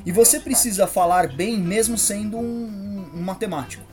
[0.05, 3.85] E você precisa falar bem mesmo sendo um, um matemático.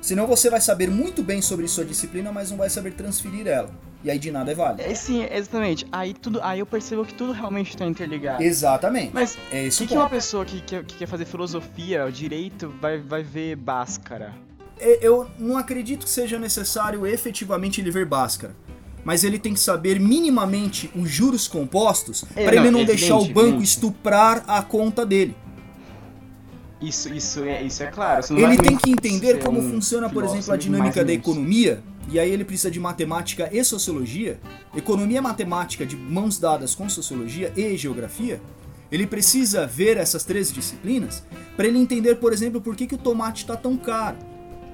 [0.00, 3.70] Senão você vai saber muito bem sobre sua disciplina, mas não vai saber transferir ela.
[4.02, 4.82] E aí de nada é válido.
[4.82, 5.86] É, sim, exatamente.
[5.92, 8.42] Aí tudo, aí eu percebo que tudo realmente está interligado.
[8.42, 9.10] Exatamente.
[9.12, 12.98] Mas é o que, que uma pessoa que, que, que, quer fazer filosofia, direito, vai,
[12.98, 14.34] vai ver Bhaskara?
[14.78, 18.56] É, eu não acredito que seja necessário efetivamente ele ver Bhaskara.
[19.04, 23.26] Mas ele tem que saber minimamente os juros compostos é, para ele não deixar o
[23.26, 25.34] banco estuprar a conta dele.
[26.80, 28.24] Isso, isso, é, isso é claro.
[28.30, 32.30] Ele tem que entender como um funciona, por exemplo, a dinâmica da economia e aí
[32.30, 34.40] ele precisa de matemática e sociologia,
[34.74, 38.40] economia matemática de mãos dadas com sociologia e geografia,
[38.90, 41.22] ele precisa ver essas três disciplinas
[41.56, 44.16] para ele entender, por exemplo, por que, que o tomate está tão caro.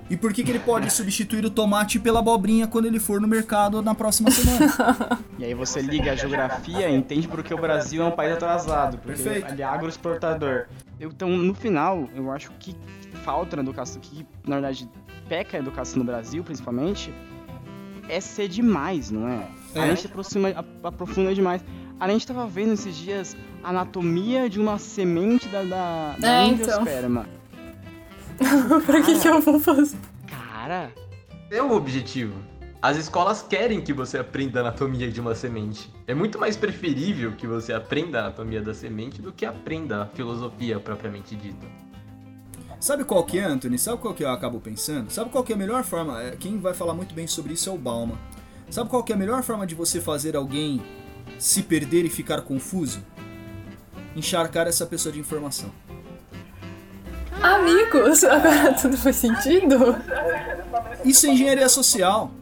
[0.08, 3.26] E por que, que ele pode substituir o tomate pela abobrinha quando ele for no
[3.26, 5.18] mercado na próxima semana?
[5.38, 8.96] E aí você liga a geografia e entende porque o Brasil é um país atrasado,
[8.96, 9.52] porque Perfeito.
[9.52, 10.66] ele é agroexportador.
[10.98, 12.74] Então, no final, eu acho que
[13.22, 14.88] falta na educação, que na verdade
[15.28, 17.12] peca a educação no Brasil, principalmente,
[18.08, 19.46] é ser demais, não é?
[19.74, 19.80] é.
[19.80, 20.48] A gente aproxima,
[20.82, 21.62] aprofunda demais.
[21.98, 26.50] A gente tava vendo esses dias a anatomia de uma semente da, da, da é,
[26.50, 27.26] angiosperma.
[27.28, 27.45] Então.
[28.84, 29.96] pra que, que eu vou fazer?
[30.26, 30.92] Cara.
[31.50, 32.34] É o objetivo.
[32.82, 35.92] As escolas querem que você aprenda a anatomia de uma semente.
[36.06, 40.06] É muito mais preferível que você aprenda a anatomia da semente do que aprenda a
[40.06, 41.66] filosofia propriamente dita.
[42.78, 43.78] Sabe qual que é, Anthony?
[43.78, 45.10] Sabe qual que eu acabo pensando?
[45.10, 46.22] Sabe qual que é a melhor forma?
[46.22, 48.18] é, Quem vai falar muito bem sobre isso é o Bauman.
[48.70, 50.82] Sabe qual que é a melhor forma de você fazer alguém
[51.38, 53.02] se perder e ficar confuso?
[54.14, 55.70] Encharcar essa pessoa de informação.
[57.46, 59.96] Amigos, agora tudo faz sentido?
[61.04, 62.32] Isso é engenharia social.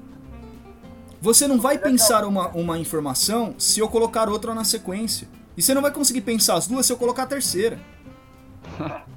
[1.21, 5.29] Você não vai pensar uma, uma informação se eu colocar outra na sequência.
[5.57, 7.79] E você não vai conseguir pensar as duas se eu colocar a terceira.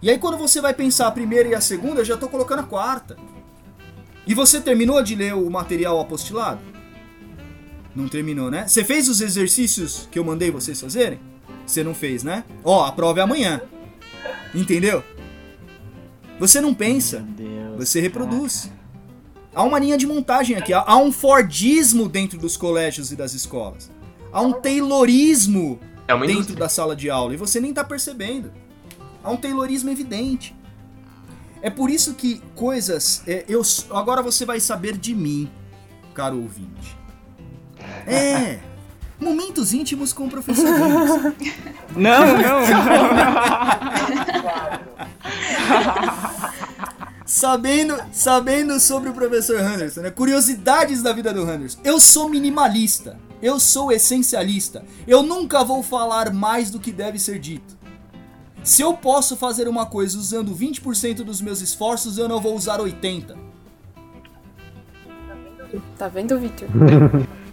[0.00, 2.60] E aí quando você vai pensar a primeira e a segunda, eu já tô colocando
[2.60, 3.16] a quarta.
[4.28, 6.60] E você terminou de ler o material apostilado?
[7.96, 8.64] Não terminou, né?
[8.68, 11.18] Você fez os exercícios que eu mandei vocês fazerem?
[11.66, 12.44] Você não fez, né?
[12.62, 13.60] Ó, a prova é amanhã.
[14.54, 15.02] Entendeu?
[16.38, 17.24] Você não pensa,
[17.76, 18.70] você reproduz.
[19.54, 23.90] Há uma linha de montagem aqui, há um Fordismo dentro dos colégios e das escolas.
[24.32, 26.58] Há um Taylorismo É dentro indústria.
[26.58, 28.52] da sala de aula e você nem tá percebendo.
[29.24, 30.54] Há um Taylorismo evidente.
[31.60, 33.22] É por isso que coisas.
[33.26, 35.50] é, eu agora você vai saber de mim,
[36.14, 36.96] caro ouvinte.
[38.06, 38.60] É.
[39.20, 40.64] Momentos íntimos com o professor.
[40.64, 41.34] Ramos.
[41.96, 42.60] Não, não,
[47.26, 50.10] sabendo, sabendo sobre o professor Henderson, né?
[50.10, 51.78] Curiosidades da vida do Henderson.
[51.82, 53.18] Eu sou minimalista.
[53.40, 54.84] Eu sou essencialista.
[55.06, 57.76] Eu nunca vou falar mais do que deve ser dito.
[58.64, 62.80] Se eu posso fazer uma coisa usando 20% dos meus esforços, eu não vou usar
[62.80, 63.36] 80.
[65.96, 66.68] Tá vendo, Victor?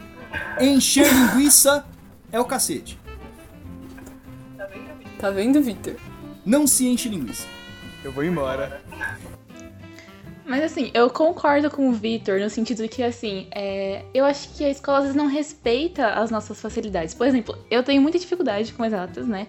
[0.60, 1.86] Encher linguiça
[2.32, 2.98] é o cacete.
[5.20, 5.96] Tá vendo, Victor?
[6.46, 7.48] Não se enche linguiça.
[8.04, 8.82] Eu vou embora.
[10.46, 14.50] Mas assim, eu concordo com o Vitor no sentido de que, assim, é, eu acho
[14.50, 17.16] que a escola às vezes não respeita as nossas facilidades.
[17.16, 19.48] Por exemplo, eu tenho muita dificuldade com exatas, né?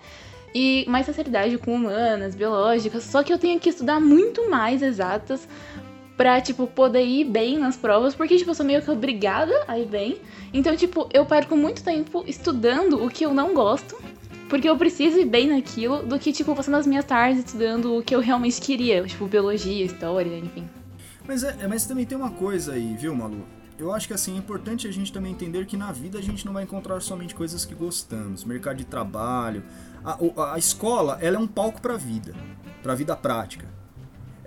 [0.54, 5.46] E mais facilidade com humanas, biológicas, só que eu tenho que estudar muito mais exatas
[6.16, 9.78] pra, tipo, poder ir bem nas provas, porque, tipo, eu sou meio que obrigada a
[9.78, 10.18] ir bem.
[10.52, 13.96] Então, tipo, eu perco muito tempo estudando o que eu não gosto,
[14.48, 18.02] porque eu preciso ir bem naquilo, do que, tipo, passando as minhas tardes estudando o
[18.02, 20.68] que eu realmente queria, tipo, biologia, história, enfim.
[21.26, 23.44] Mas, é, é- mas também tem uma coisa aí, viu, Malu?
[23.78, 26.46] Eu acho que assim é importante a gente também entender que na vida a gente
[26.46, 29.62] não vai encontrar somente coisas que gostamos, mercado de trabalho.
[30.02, 30.16] A,
[30.54, 32.34] a escola, ela é um palco pra vida,
[32.82, 33.75] pra vida prática.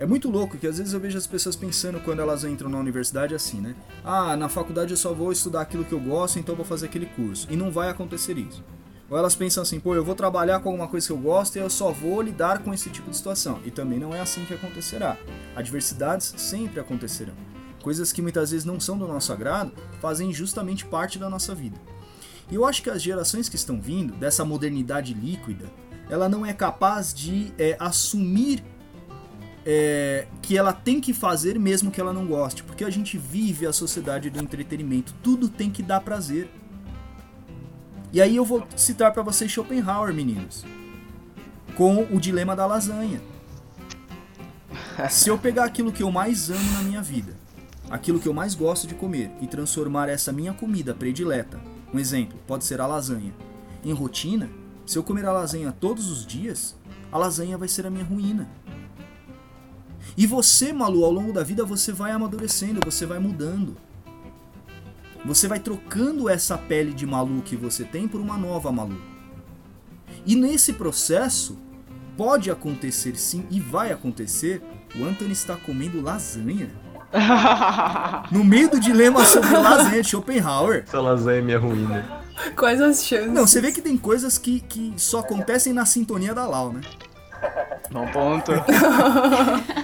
[0.00, 2.78] É muito louco que às vezes eu vejo as pessoas pensando quando elas entram na
[2.78, 3.76] universidade assim, né?
[4.02, 7.04] Ah, na faculdade eu só vou estudar aquilo que eu gosto, então vou fazer aquele
[7.04, 7.46] curso.
[7.50, 8.64] E não vai acontecer isso.
[9.10, 11.58] Ou elas pensam assim, pô, eu vou trabalhar com alguma coisa que eu gosto e
[11.58, 13.60] eu só vou lidar com esse tipo de situação.
[13.62, 15.18] E também não é assim que acontecerá.
[15.54, 17.34] Adversidades sempre acontecerão.
[17.82, 19.70] Coisas que muitas vezes não são do nosso agrado
[20.00, 21.78] fazem justamente parte da nossa vida.
[22.50, 25.70] E eu acho que as gerações que estão vindo, dessa modernidade líquida,
[26.08, 28.64] ela não é capaz de é, assumir
[29.64, 32.62] é, que ela tem que fazer mesmo que ela não goste.
[32.62, 35.14] Porque a gente vive a sociedade do entretenimento.
[35.22, 36.50] Tudo tem que dar prazer.
[38.12, 40.64] E aí eu vou citar para vocês Schopenhauer, meninos.
[41.76, 43.20] Com o dilema da lasanha.
[45.08, 47.34] Se eu pegar aquilo que eu mais amo na minha vida,
[47.88, 51.60] aquilo que eu mais gosto de comer, e transformar essa minha comida predileta,
[51.92, 53.34] um exemplo, pode ser a lasanha,
[53.84, 54.50] em rotina,
[54.84, 56.76] se eu comer a lasanha todos os dias,
[57.12, 58.48] a lasanha vai ser a minha ruína.
[60.16, 63.76] E você, Malu, ao longo da vida você vai amadurecendo, você vai mudando.
[65.24, 69.00] Você vai trocando essa pele de Malu que você tem por uma nova Malu.
[70.24, 71.58] E nesse processo,
[72.16, 74.62] pode acontecer sim, e vai acontecer,
[74.98, 76.70] o Anthony está comendo lasanha.
[78.30, 80.84] No meio do dilema sobre lasanha de Schopenhauer.
[80.86, 82.22] Essa lasanha é minha ruína.
[82.56, 83.32] Quais as chances?
[83.32, 86.80] Não, você vê que tem coisas que, que só acontecem na sintonia da Lau, né?
[87.90, 88.52] Bom ponto.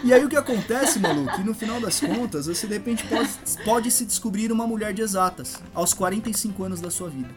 [0.05, 3.29] E aí o que acontece, Malu, que no final das contas, você de repente pode,
[3.65, 7.31] pode se descobrir uma mulher de exatas, aos 45 anos da sua vida.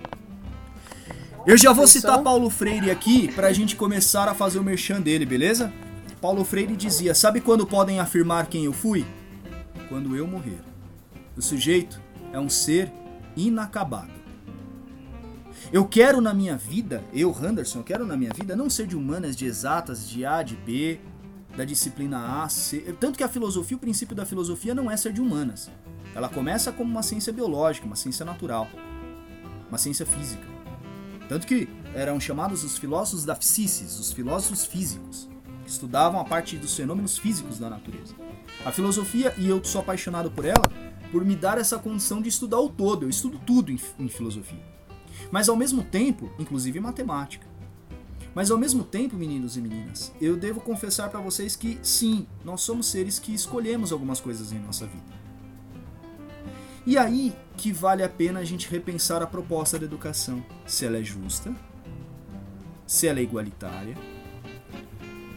[1.48, 5.26] Eu já vou citar Paulo Freire aqui pra gente começar a fazer o merchan dele,
[5.26, 5.74] beleza?
[6.22, 9.06] Paulo Freire dizia: Sabe quando podem afirmar quem eu fui?
[9.88, 10.60] Quando eu morrer.
[11.36, 12.00] O sujeito
[12.32, 12.92] é um ser
[13.36, 14.12] inacabado.
[15.72, 18.98] Eu quero na minha vida, eu, Henderson, eu quero na minha vida não ser de
[18.98, 21.00] humanas, de exatas, de A, de B,
[21.56, 22.80] da disciplina A, C.
[23.00, 25.70] Tanto que a filosofia, o princípio da filosofia não é ser de humanas.
[26.16, 28.68] Ela começa como uma ciência biológica, uma ciência natural,
[29.68, 30.44] uma ciência física.
[31.28, 35.30] Tanto que eram chamados os filósofos da psisis, os filósofos físicos,
[35.64, 38.16] que estudavam a parte dos fenômenos físicos da natureza.
[38.66, 40.66] A filosofia, e eu sou apaixonado por ela,
[41.12, 43.04] por me dar essa condição de estudar o todo.
[43.04, 44.79] Eu estudo tudo em, em filosofia.
[45.32, 47.48] Mas ao mesmo tempo, inclusive matemática.
[48.34, 52.62] Mas ao mesmo tempo, meninos e meninas, eu devo confessar para vocês que sim, nós
[52.62, 55.20] somos seres que escolhemos algumas coisas em nossa vida.
[56.86, 60.98] E aí que vale a pena a gente repensar a proposta da educação, se ela
[60.98, 61.54] é justa,
[62.88, 63.98] se ela é igualitária.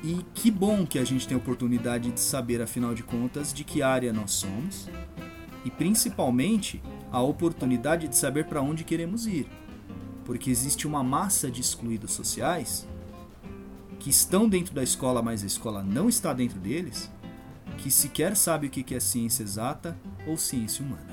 [0.05, 3.65] E que bom que a gente tem a oportunidade de saber, afinal de contas, de
[3.65, 4.89] que área nós somos
[5.65, 9.49] e principalmente a oportunidade de saber para onde queremos ir
[10.25, 12.87] porque existe uma massa de excluídos sociais
[13.99, 17.11] que estão dentro da escola, mas a escola não está dentro deles,
[17.79, 19.97] que sequer sabe o que é ciência exata
[20.27, 21.13] ou ciência humana.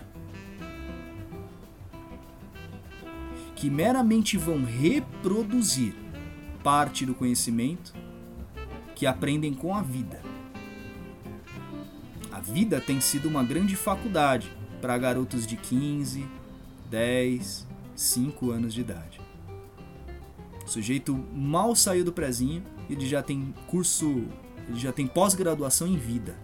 [3.55, 5.93] Que meramente vão reproduzir
[6.63, 7.93] parte do conhecimento
[8.95, 10.21] que aprendem com a vida.
[12.31, 14.51] A vida tem sido uma grande faculdade
[14.81, 16.25] para garotos de 15,
[16.89, 17.67] 10,
[17.99, 19.19] 5 anos de idade.
[20.65, 24.23] O sujeito mal saiu do prezinho, ele já tem curso,
[24.69, 26.37] ele já tem pós-graduação em vida.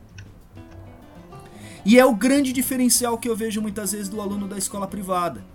[1.85, 5.45] E é o grande diferencial que eu vejo muitas vezes do aluno da escola privada,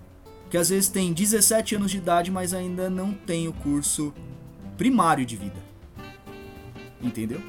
[0.49, 4.11] que às vezes tem 17 anos de idade, mas ainda não tem o curso
[4.77, 5.61] primário de vida.
[6.99, 7.41] Entendeu?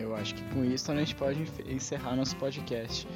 [0.00, 3.06] Eu acho que com isso a gente pode encerrar nosso podcast.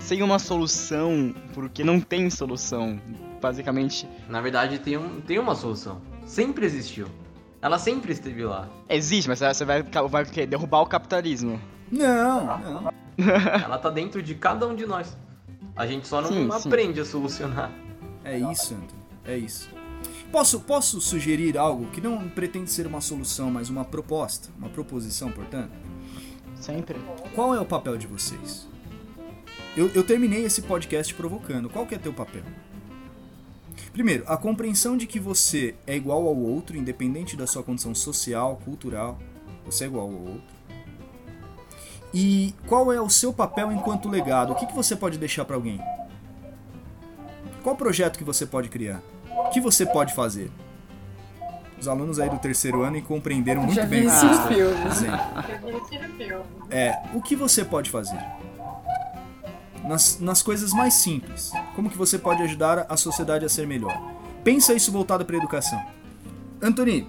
[0.00, 3.00] Sem uma solução, porque não tem solução
[3.40, 4.06] basicamente.
[4.28, 6.00] Na verdade, tem, um, tem uma solução.
[6.26, 7.08] Sempre existiu.
[7.62, 8.68] Ela sempre esteve lá.
[8.88, 11.60] Existe, mas você vai, vai o derrubar o capitalismo.
[11.90, 12.92] Não, não.
[13.64, 15.16] Ela tá dentro de cada um de nós.
[15.76, 17.00] A gente só não sim, aprende sim.
[17.00, 17.72] a solucionar.
[18.24, 19.00] É isso, Anthony.
[19.24, 19.68] É isso.
[20.32, 25.30] Posso, posso sugerir algo que não pretende ser uma solução, mas uma proposta, uma proposição,
[25.30, 25.72] portanto?
[26.54, 26.98] Sempre.
[27.34, 28.69] Qual é o papel de vocês?
[29.76, 31.68] Eu, eu terminei esse podcast provocando.
[31.68, 32.42] Qual que é teu papel?
[33.92, 38.60] Primeiro, a compreensão de que você é igual ao outro, independente da sua condição social,
[38.64, 39.18] cultural.
[39.64, 40.60] Você é igual ao outro.
[42.12, 44.52] E qual é o seu papel enquanto legado?
[44.52, 45.80] O que, que você pode deixar para alguém?
[47.62, 49.00] Qual projeto que você pode criar?
[49.28, 50.50] O que você pode fazer?
[51.80, 54.70] Os alunos aí do terceiro ano compreenderam muito Já bem o que eu
[56.70, 58.18] É, o que você pode fazer?
[59.90, 61.50] Nas, nas coisas mais simples.
[61.74, 64.00] Como que você pode ajudar a sociedade a ser melhor?
[64.44, 65.84] Pensa isso voltado para a educação.
[66.62, 67.08] Antoni,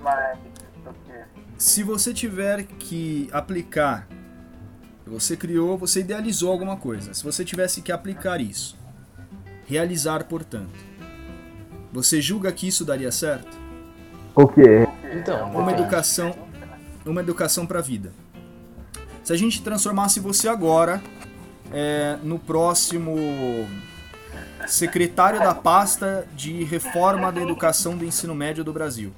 [1.59, 4.07] se você tiver que aplicar,
[5.05, 7.13] você criou, você idealizou alguma coisa.
[7.13, 8.75] Se você tivesse que aplicar isso,
[9.67, 10.73] realizar, portanto,
[11.93, 13.55] você julga que isso daria certo?
[14.33, 14.87] O quê?
[15.13, 16.35] Então, uma educação,
[17.05, 18.11] uma educação para a vida.
[19.23, 20.99] Se a gente transformasse você agora
[21.71, 23.15] é, no próximo
[24.67, 29.13] secretário da pasta de reforma da educação do ensino médio do Brasil.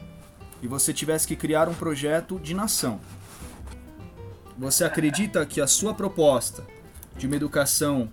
[0.62, 3.00] E você tivesse que criar um projeto de nação,
[4.58, 6.64] você acredita que a sua proposta
[7.18, 8.10] de uma educação,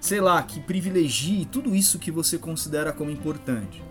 [0.00, 3.82] sei lá, que privilegie tudo isso que você considera como importante,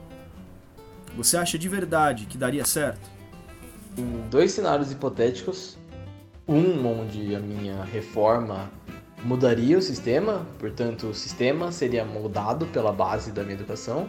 [1.15, 3.09] você acha de verdade que daria certo?
[3.97, 5.77] Em dois cenários hipotéticos,
[6.47, 8.69] um onde a minha reforma
[9.25, 14.07] mudaria o sistema, portanto, o sistema seria moldado pela base da minha educação,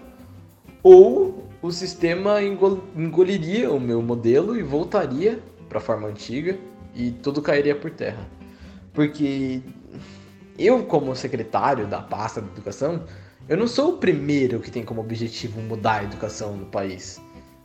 [0.83, 5.41] ou o sistema engoliria o meu modelo e voltaria
[5.71, 6.59] para a forma antiga
[6.95, 8.29] e tudo cairia por terra.
[8.93, 9.63] Porque
[10.59, 13.05] eu, como secretário da pasta da educação,
[13.49, 17.21] eu não sou o primeiro que tem como objetivo mudar a educação no país.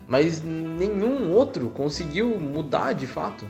[0.08, 3.46] Mas nenhum outro conseguiu mudar de fato.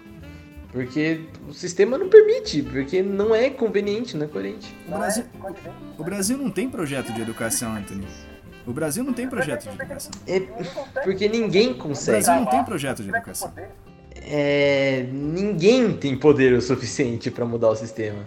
[0.72, 4.74] Porque o sistema não permite, porque não é conveniente, não é coerente.
[4.88, 5.26] O Brasil,
[5.98, 8.08] o Brasil não tem projeto de educação, Anthony.
[8.66, 10.12] O Brasil não tem projeto de educação.
[10.26, 10.40] É
[11.04, 12.20] porque ninguém consegue.
[12.20, 13.54] O Brasil não tem projeto de educação.
[14.16, 18.26] É, ninguém tem poder o suficiente para mudar o sistema.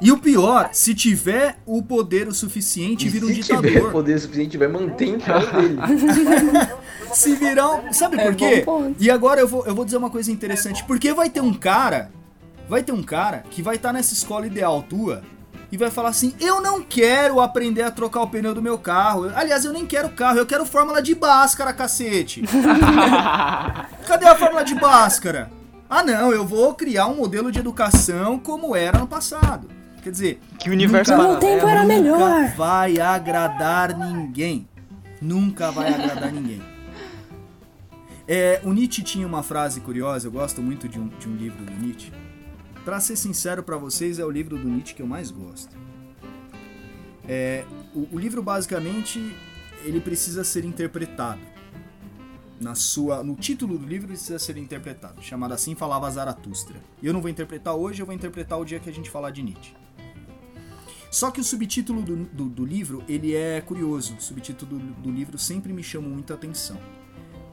[0.00, 3.64] E o pior, se tiver o poder o suficiente, e vira um se ditador.
[3.64, 5.76] Se tiver poder o suficiente, vai manter em casa dele.
[7.12, 7.92] se virar um...
[7.92, 8.64] Sabe É por quê?
[8.98, 10.82] E agora eu vou, eu vou dizer uma coisa interessante.
[10.84, 12.10] Porque vai ter um cara,
[12.68, 15.22] vai ter um cara que vai estar nessa escola ideal tua
[15.70, 19.30] e vai falar assim: Eu não quero aprender a trocar o pneu do meu carro.
[19.34, 22.42] Aliás, eu nem quero carro, eu quero fórmula de Bhaskara, cacete.
[24.06, 25.50] Cadê a fórmula de Bhaskara?
[25.88, 29.68] Ah, não, eu vou criar um modelo de educação como era no passado.
[30.02, 32.18] Quer dizer, Que universo nunca- tempo era melhor.
[32.18, 34.66] Nunca vai agradar ninguém.
[35.20, 36.60] Nunca vai agradar ninguém.
[38.34, 41.62] É, o Nietzsche tinha uma frase curiosa, eu gosto muito de um, de um livro
[41.66, 42.10] do Nietzsche.
[42.82, 45.76] Pra ser sincero pra vocês, é o livro do Nietzsche que eu mais gosto.
[47.28, 49.36] É, o, o livro basicamente
[49.84, 51.42] ele precisa ser interpretado.
[52.58, 55.20] na sua, no título do livro precisa ser interpretado.
[55.22, 56.80] Chamado assim falava Zaratustra.
[57.02, 59.42] Eu não vou interpretar hoje, eu vou interpretar o dia que a gente falar de
[59.42, 59.74] Nietzsche.
[61.10, 64.14] Só que o subtítulo do, do, do livro, ele é curioso.
[64.14, 66.80] O subtítulo do, do livro sempre me chama muita atenção.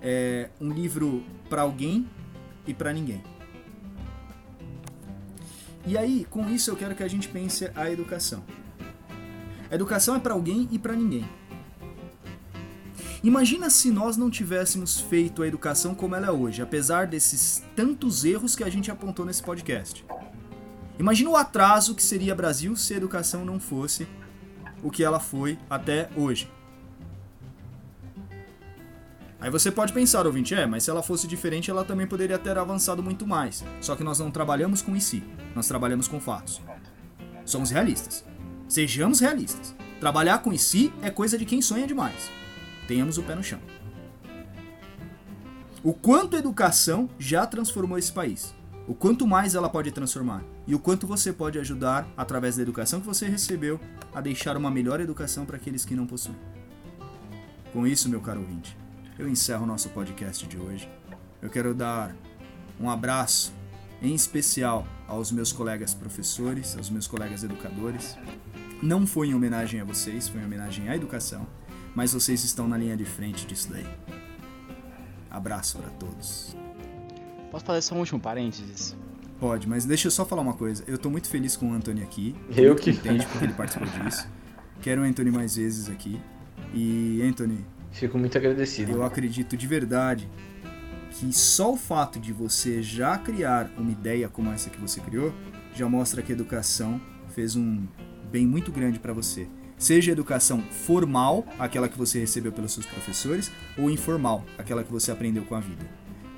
[0.01, 2.07] É um livro para alguém
[2.65, 3.23] e para ninguém.
[5.85, 8.43] E aí, com isso eu quero que a gente pense a educação.
[9.69, 11.27] A educação é para alguém e para ninguém.
[13.23, 18.23] Imagina se nós não tivéssemos feito a educação como ela é hoje, apesar desses tantos
[18.23, 20.05] erros que a gente apontou nesse podcast.
[20.97, 24.07] Imagina o atraso que seria Brasil se a educação não fosse
[24.81, 26.49] o que ela foi até hoje.
[29.39, 32.57] Aí você pode pensar, ouvinte, é, mas se ela fosse diferente, ela também poderia ter
[32.57, 33.63] avançado muito mais.
[33.79, 35.23] Só que nós não trabalhamos com em si,
[35.55, 36.61] nós trabalhamos com fatos.
[37.45, 38.25] Somos realistas.
[38.67, 39.75] Sejamos realistas.
[39.99, 42.29] Trabalhar com em si é coisa de quem sonha demais.
[42.87, 43.59] Tenhamos o pé no chão.
[45.83, 48.53] O quanto a educação já transformou esse país
[48.89, 52.99] o quanto mais ela pode transformar e o quanto você pode ajudar através da educação
[52.99, 53.79] que você recebeu
[54.11, 56.35] a deixar uma melhor educação para aqueles que não possuem.
[57.71, 58.75] Com isso, meu caro ouvinte,
[59.19, 60.89] eu encerro o nosso podcast de hoje.
[61.41, 62.15] Eu quero dar
[62.79, 63.53] um abraço
[64.01, 68.17] em especial aos meus colegas professores, aos meus colegas educadores.
[68.81, 71.45] Não foi em homenagem a vocês, foi em homenagem à educação,
[71.93, 73.85] mas vocês estão na linha de frente disso daí.
[75.29, 76.55] Abraço para todos.
[77.51, 78.95] Posso fazer só um último parênteses?
[79.37, 80.81] Pode, mas deixa eu só falar uma coisa.
[80.87, 82.33] Eu tô muito feliz com o Anthony aqui.
[82.55, 84.29] Eu que entende porque ele participou disso.
[84.81, 86.21] Quero o Anthony mais vezes aqui.
[86.73, 88.91] E Anthony, Fico muito agradecido.
[88.91, 90.29] eu acredito de verdade
[91.11, 95.33] que só o fato de você já criar uma ideia como essa que você criou
[95.73, 97.87] já mostra que a educação fez um
[98.31, 99.47] bem muito grande para você.
[99.77, 104.91] Seja a educação formal, aquela que você recebeu pelos seus professores, ou informal, aquela que
[104.91, 105.85] você aprendeu com a vida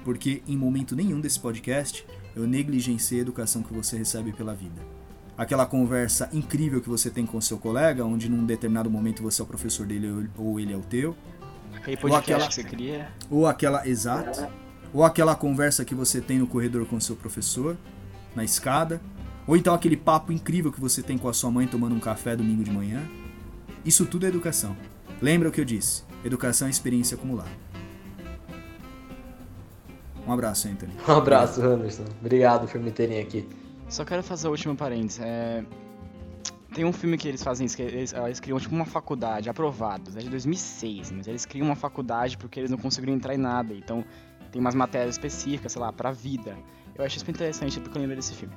[0.03, 2.05] porque em momento nenhum desse podcast
[2.35, 4.81] eu negligenciei a educação que você recebe pela vida.
[5.37, 9.43] Aquela conversa incrível que você tem com seu colega, onde num determinado momento você é
[9.43, 11.15] o professor dele ou ele é o teu.
[11.75, 13.09] Aquele podcast aquela, que você cria.
[13.29, 14.47] Ou aquela, exato.
[14.93, 17.77] Ou aquela conversa que você tem no corredor com seu professor,
[18.35, 19.01] na escada.
[19.47, 22.35] Ou então aquele papo incrível que você tem com a sua mãe tomando um café
[22.35, 23.01] domingo de manhã.
[23.83, 24.75] Isso tudo é educação.
[25.21, 26.03] Lembra o que eu disse?
[26.23, 27.49] Educação é experiência acumulada.
[30.25, 30.93] Um abraço, Anthony.
[31.07, 32.05] Um abraço, Anderson.
[32.19, 33.47] Obrigado por me terem aqui.
[33.89, 35.19] Só quero fazer o último parênteses.
[35.19, 35.63] É...
[36.73, 40.15] Tem um filme que eles fazem isso, que eles, eles criam tipo uma faculdade, aprovados,
[40.15, 43.73] é de 2006, mas eles criam uma faculdade porque eles não conseguiram entrar em nada,
[43.73, 44.05] então
[44.51, 46.57] tem umas matérias específicas, sei lá, pra vida.
[46.95, 48.53] Eu acho isso bem interessante porque eu lembro desse filme.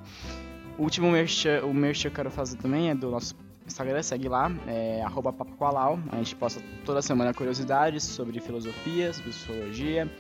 [0.78, 3.34] O último merchan, o merchan que eu quero fazer também é do nosso
[3.66, 5.34] Instagram, segue lá, é arroba
[6.12, 10.10] A gente posta toda semana curiosidades sobre filosofia, sobre sociologia,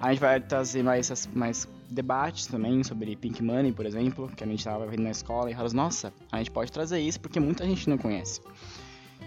[0.00, 4.46] a gente vai trazer mais, mais debates também sobre Pink Money, por exemplo, que a
[4.46, 7.64] gente estava vendo na escola e falamos, nossa, a gente pode trazer isso porque muita
[7.64, 8.40] gente não conhece.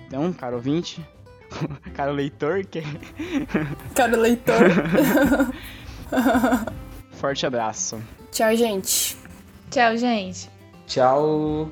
[0.07, 1.05] Então, caro ouvinte,
[1.93, 2.81] caro leitor, que...
[3.95, 4.55] Caro leitor.
[7.11, 8.01] Forte abraço.
[8.31, 9.17] Tchau, gente.
[9.69, 10.49] Tchau, gente.
[10.87, 11.69] Tchau.